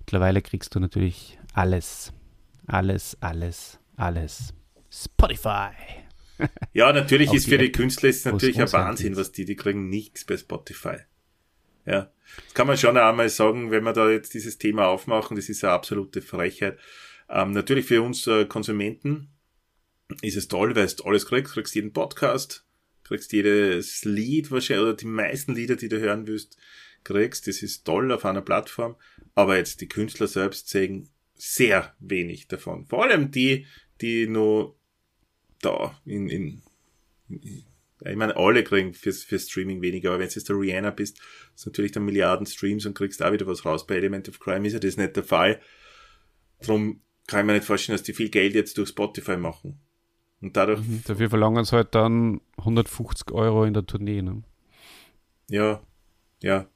[0.00, 2.12] mittlerweile kriegst du natürlich alles.
[2.66, 4.54] Alles, alles alles.
[4.90, 5.70] Spotify.
[6.72, 10.24] Ja, natürlich ist für die Künstler ist natürlich ein Wahnsinn, was die, die kriegen nichts
[10.24, 10.96] bei Spotify.
[11.86, 12.10] Ja,
[12.44, 15.62] das kann man schon einmal sagen, wenn wir da jetzt dieses Thema aufmachen, das ist
[15.62, 16.76] eine absolute Frechheit.
[17.28, 19.30] Ähm, natürlich für uns äh, Konsumenten
[20.22, 22.66] ist es toll, weil du alles kriegst, kriegst jeden Podcast,
[23.04, 26.56] kriegst jedes Lied wahrscheinlich, oder die meisten Lieder, die du hören willst,
[27.02, 27.46] kriegst.
[27.46, 28.96] Das ist toll auf einer Plattform.
[29.34, 32.86] Aber jetzt die Künstler selbst sehen sehr wenig davon.
[32.86, 33.66] Vor allem die,
[34.00, 34.76] die noch
[35.60, 36.62] da in, in,
[37.28, 37.64] in
[38.10, 41.18] ich meine, alle kriegen fürs, fürs Streaming weniger, aber wenn du jetzt der Rihanna bist,
[41.54, 43.86] ist natürlich dann Milliarden Streams und kriegst da wieder was raus.
[43.86, 45.60] Bei Element of Crime ist ja das nicht der Fall.
[46.60, 49.80] Darum kann ich mir nicht vorstellen, dass die viel Geld jetzt durch Spotify machen.
[50.40, 50.80] Und dadurch.
[50.80, 54.42] Mhm, dafür verlangen sie halt dann 150 Euro in der Tournee, ne?
[55.48, 55.80] Ja,
[56.42, 56.66] ja.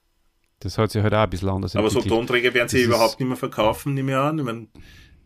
[0.60, 3.20] Das hat sich halt auch ein bisschen anders Aber so Tonträger werden sie das überhaupt
[3.20, 4.38] nicht mehr verkaufen, nehme ich an.
[4.38, 4.68] Ich meine,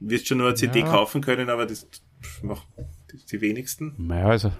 [0.00, 0.86] wirst schon nur eine CD ja.
[0.86, 1.88] kaufen können, aber das
[2.42, 2.66] machen
[3.30, 3.94] die wenigsten.
[3.98, 4.52] Naja, also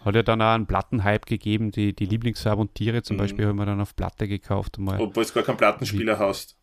[0.00, 3.20] hat ja dann auch einen Plattenhype gegeben, die, die Lieblingsfarben Tiere zum mhm.
[3.20, 4.78] Beispiel haben wir dann auf Platte gekauft.
[4.78, 5.00] Mal.
[5.00, 6.22] Obwohl du gar keinen Plattenspieler Wie?
[6.22, 6.56] hast.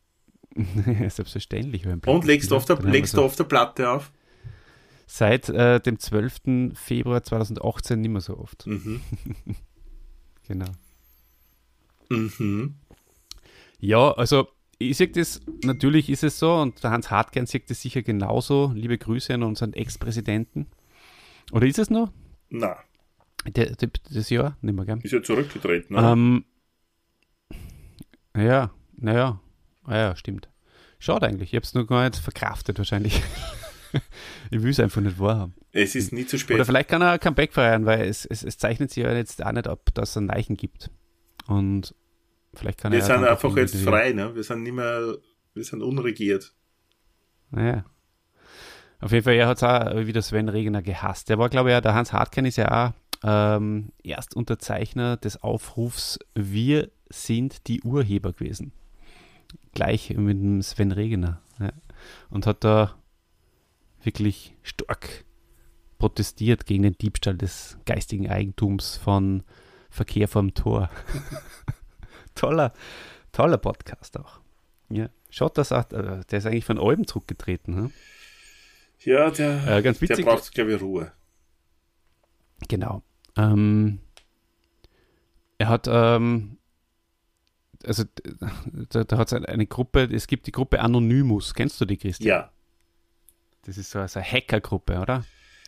[1.09, 1.85] Selbstverständlich.
[1.85, 4.11] Und legst du oft, der, legst so oft der Platte auf?
[5.07, 6.73] Seit äh, dem 12.
[6.73, 8.65] Februar 2018 nicht mehr so oft.
[8.65, 9.01] Mhm.
[10.47, 10.71] genau.
[12.09, 12.75] Mhm.
[13.79, 14.47] Ja, also
[14.79, 18.71] ich sehe das, natürlich ist es so und der Hans Hartgern sieht das sicher genauso.
[18.73, 20.67] Liebe Grüße an unseren Ex-Präsidenten.
[21.51, 22.11] Oder ist es noch?
[22.49, 22.75] Nein.
[23.47, 24.57] Der, der, das Jahr?
[24.61, 24.99] Nicht mehr, gell?
[25.03, 25.95] Ist ja zurückgetreten?
[25.97, 26.45] Ähm,
[28.35, 29.39] ja, naja.
[29.85, 30.49] Ah ja, stimmt.
[30.99, 31.49] Schade eigentlich.
[31.49, 33.21] Ich habe es nur gar nicht verkraftet wahrscheinlich.
[34.51, 35.53] ich will es einfach nicht wahrhaben.
[35.71, 36.55] Es ist nie zu spät.
[36.55, 39.45] Oder vielleicht kann er ein Comeback feiern, weil es, es, es zeichnet sich ja jetzt
[39.45, 40.89] auch nicht ab, dass es ein Leichen gibt.
[41.47, 41.93] Und
[42.57, 44.33] Vielleicht kann wir sind einfach jetzt frei, ne?
[44.35, 45.17] Wir sind nicht mehr,
[45.53, 46.53] wir sind unregiert.
[47.51, 47.85] Naja.
[49.01, 51.29] Auf jeden Fall, er hat es auch wieder Sven Regner gehasst.
[51.29, 56.89] Der war, glaube ich, der Hans Hartken ist ja auch ähm, Erstunterzeichner des Aufrufs Wir
[57.09, 58.71] sind die Urheber gewesen.
[59.75, 61.41] Gleich mit dem Sven Regner.
[61.59, 61.71] Ja.
[62.31, 62.95] Und hat da
[64.01, 65.25] wirklich stark
[65.97, 69.43] protestiert gegen den Diebstahl des geistigen Eigentums von
[69.89, 70.89] Verkehr vom Tor.
[72.35, 72.73] toller,
[73.31, 74.39] toller Podcast auch.
[74.89, 75.09] Ja.
[75.29, 77.75] Schaut das auch, äh, der ist eigentlich von Alben zurückgetreten.
[77.75, 77.91] Hm?
[78.99, 80.17] Ja, der, äh, ganz witzig.
[80.17, 81.11] der braucht, glaube ich, Ruhe.
[82.67, 83.03] Genau.
[83.35, 83.99] Ähm,
[85.57, 86.54] er hat, ähm,
[87.85, 88.03] also
[88.89, 91.53] da, da hat es eine Gruppe, es gibt die Gruppe Anonymous.
[91.53, 92.27] Kennst du die, Christian?
[92.27, 92.51] Ja.
[93.63, 95.25] Das ist so eine Hackergruppe, oder?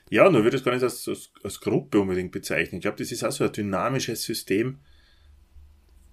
[0.10, 2.78] Ja, nur würde ich es gar nicht als, als, als Gruppe unbedingt bezeichnen.
[2.78, 4.80] Ich glaube, das ist auch so ein dynamisches System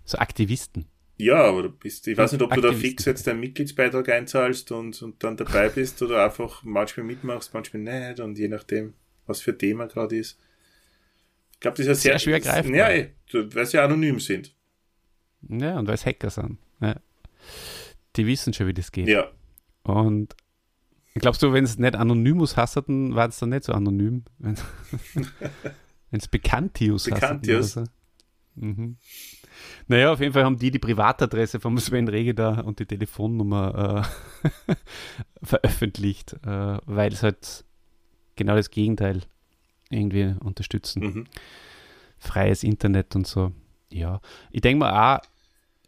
[0.05, 0.87] so Aktivisten.
[1.17, 2.81] Ja, aber du bist, ich weiß nicht, ob Aktivisten.
[2.81, 7.07] du da fix jetzt deinen Mitgliedsbeitrag einzahlst und, und dann dabei bist oder einfach manchmal
[7.07, 8.95] mitmachst, manchmal nicht und je nachdem,
[9.27, 10.39] was für Thema gerade ist.
[11.53, 12.75] Ich glaube, das ist ja sehr, sehr schwer greifbar.
[12.75, 14.54] Ja, eh, weil sie anonym sind.
[15.49, 16.59] Ja, und weil es Hacker sind.
[16.81, 16.97] Ja.
[18.17, 19.09] Die wissen schon, wie das geht.
[19.09, 19.27] Ja.
[19.83, 20.35] Und
[21.15, 24.25] glaubst du, wenn es nicht Anonymous hatten, war es dann nicht so anonym?
[24.39, 24.57] wenn
[26.11, 27.73] es Bekanntius Bekanntius.
[27.73, 27.85] So.
[28.57, 28.97] Mhm.
[29.87, 34.07] Naja, auf jeden Fall haben die die Privatadresse von Sven Rege da und die Telefonnummer
[34.65, 34.75] äh,
[35.43, 37.65] veröffentlicht, äh, weil es halt
[38.37, 39.23] genau das Gegenteil
[39.91, 41.03] irgendwie unterstützen.
[41.03, 41.27] Mhm.
[42.19, 43.53] Freies Internet und so.
[43.91, 44.21] Ja,
[44.51, 45.21] ich denke mal auch,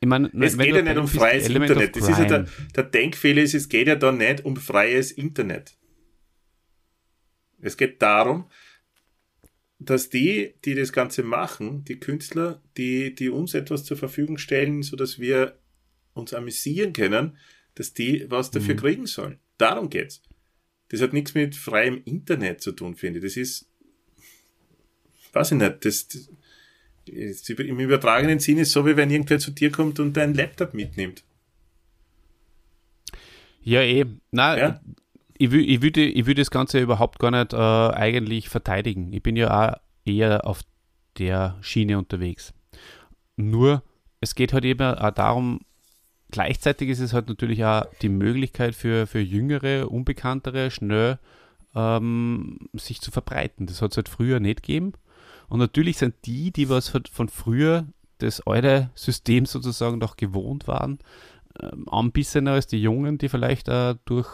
[0.01, 1.97] Ich mein, es geht ja nicht um freies Internet.
[1.97, 5.77] Das ist ja der, der Denkfehler ist, es geht ja da nicht um freies Internet.
[7.61, 8.51] Es geht darum,
[9.79, 14.83] dass die, die das Ganze machen, die Künstler, die, die uns etwas zur Verfügung stellen,
[14.83, 15.59] so dass wir
[16.13, 17.37] uns amüsieren können,
[17.75, 18.79] dass die was dafür mhm.
[18.79, 19.39] kriegen sollen.
[19.59, 20.23] Darum geht's.
[20.89, 23.25] Das hat nichts mit freiem Internet zu tun, finde ich.
[23.25, 23.69] Das ist,
[25.33, 26.31] weiß ich nicht, das, das
[27.07, 31.23] im übertragenen Sinn ist so, wie wenn irgendwer zu dir kommt und deinen Laptop mitnimmt.
[33.63, 34.07] Ja, eh.
[34.31, 34.81] Nein, ja?
[35.39, 39.13] ich, will, ich, würde, ich würde das Ganze überhaupt gar nicht äh, eigentlich verteidigen.
[39.13, 40.61] Ich bin ja auch eher auf
[41.19, 42.53] der Schiene unterwegs.
[43.37, 43.83] Nur,
[44.21, 45.61] es geht halt eben auch darum,
[46.31, 51.19] gleichzeitig ist es halt natürlich auch die Möglichkeit für, für Jüngere, Unbekanntere schnell
[51.75, 53.67] ähm, sich zu verbreiten.
[53.67, 54.93] Das hat es halt früher nicht gegeben.
[55.49, 57.87] Und natürlich sind die, die was von früher
[58.19, 60.99] das alte System sozusagen noch gewohnt waren,
[61.61, 64.29] ähm, anbissener als die Jungen, die vielleicht äh, durch,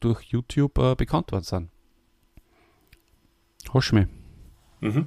[0.00, 1.70] durch YouTube äh, bekannt worden sind.
[3.72, 4.08] Hast mich.
[4.80, 5.06] Mhm.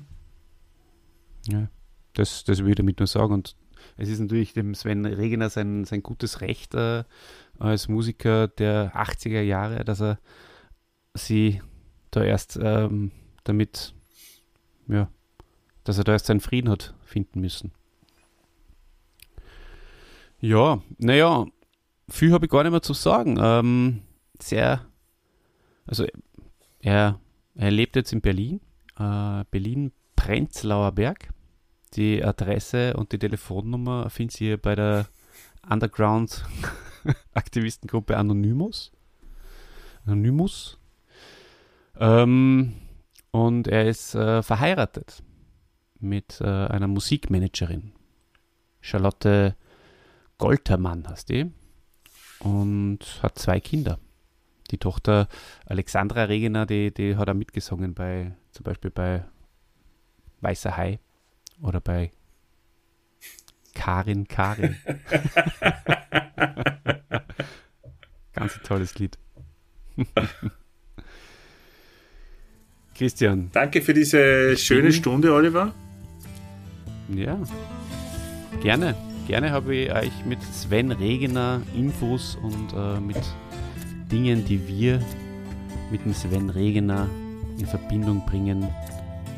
[1.47, 1.68] Ja,
[2.14, 3.34] das, das will ich damit nur sagen.
[3.34, 3.55] Und
[3.97, 7.03] es ist natürlich dem Sven Regener sein, sein gutes Recht äh,
[7.59, 10.20] als Musiker der 80er Jahre, dass er
[11.14, 11.61] sie
[12.11, 13.11] da erst ähm,
[13.43, 13.93] damit,
[14.88, 15.09] ja,
[15.84, 17.71] dass er da erst seinen Frieden hat finden müssen.
[20.39, 21.45] Ja, naja,
[22.09, 23.38] viel habe ich gar nicht mehr zu sagen.
[23.39, 24.01] Ähm,
[24.39, 24.86] sehr,
[25.86, 26.05] also
[26.79, 27.19] er,
[27.55, 28.59] er lebt jetzt in Berlin,
[28.97, 31.29] äh, Berlin-Prenzlauer Berg.
[31.93, 35.05] Die Adresse und die Telefonnummer findet ihr bei der
[35.69, 38.91] Underground-Aktivistengruppe Anonymous.
[40.05, 40.79] Anonymous.
[41.99, 42.73] Ähm,
[43.34, 45.23] und er ist äh, verheiratet
[45.99, 47.93] mit äh, einer Musikmanagerin.
[48.79, 49.55] Charlotte
[50.38, 51.51] Goltermann heißt die.
[52.39, 53.97] Und hat zwei Kinder.
[54.69, 55.27] Die Tochter
[55.65, 59.25] Alexandra Regener, die, die hat er mitgesungen bei, zum Beispiel bei
[60.41, 60.99] Weißer Hai
[61.59, 62.11] oder bei
[63.73, 64.75] Karin Karin.
[68.34, 69.17] Ganz ein tolles Lied.
[72.95, 73.49] Christian.
[73.51, 75.73] Danke für diese schöne Stunde, Oliver.
[77.13, 77.37] Ja,
[78.61, 78.95] gerne.
[79.27, 83.21] Gerne habe ich euch mit Sven Regener Infos und äh, mit
[84.11, 84.99] Dingen, die wir
[85.91, 87.09] mit dem Sven Regener
[87.57, 88.67] in Verbindung bringen,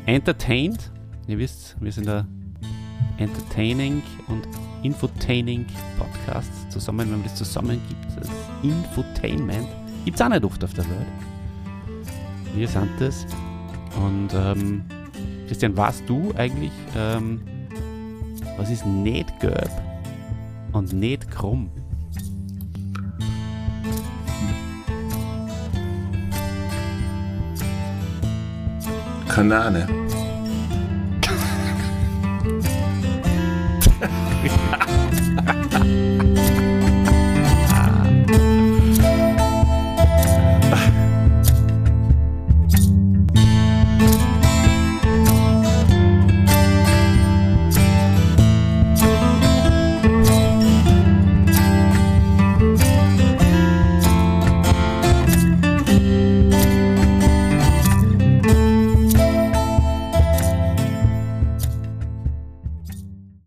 [0.06, 0.90] entertained
[1.28, 2.24] Ihr wisst, wir sind der
[3.18, 4.46] Entertaining und
[4.84, 5.66] Infotaining
[5.98, 8.20] Podcast zusammen, wenn man das zusammen gibt.
[8.20, 8.30] Das
[8.62, 9.66] Infotainment
[10.04, 11.06] gibt es auch nicht oft auf der Welt.
[12.54, 13.26] Wir sind das.
[13.96, 14.84] Und ähm,
[15.46, 17.40] Christian, weißt du eigentlich, ähm,
[18.56, 19.70] was ist nicht gelb
[20.72, 21.70] und nicht krumm?
[29.28, 29.86] Kanane.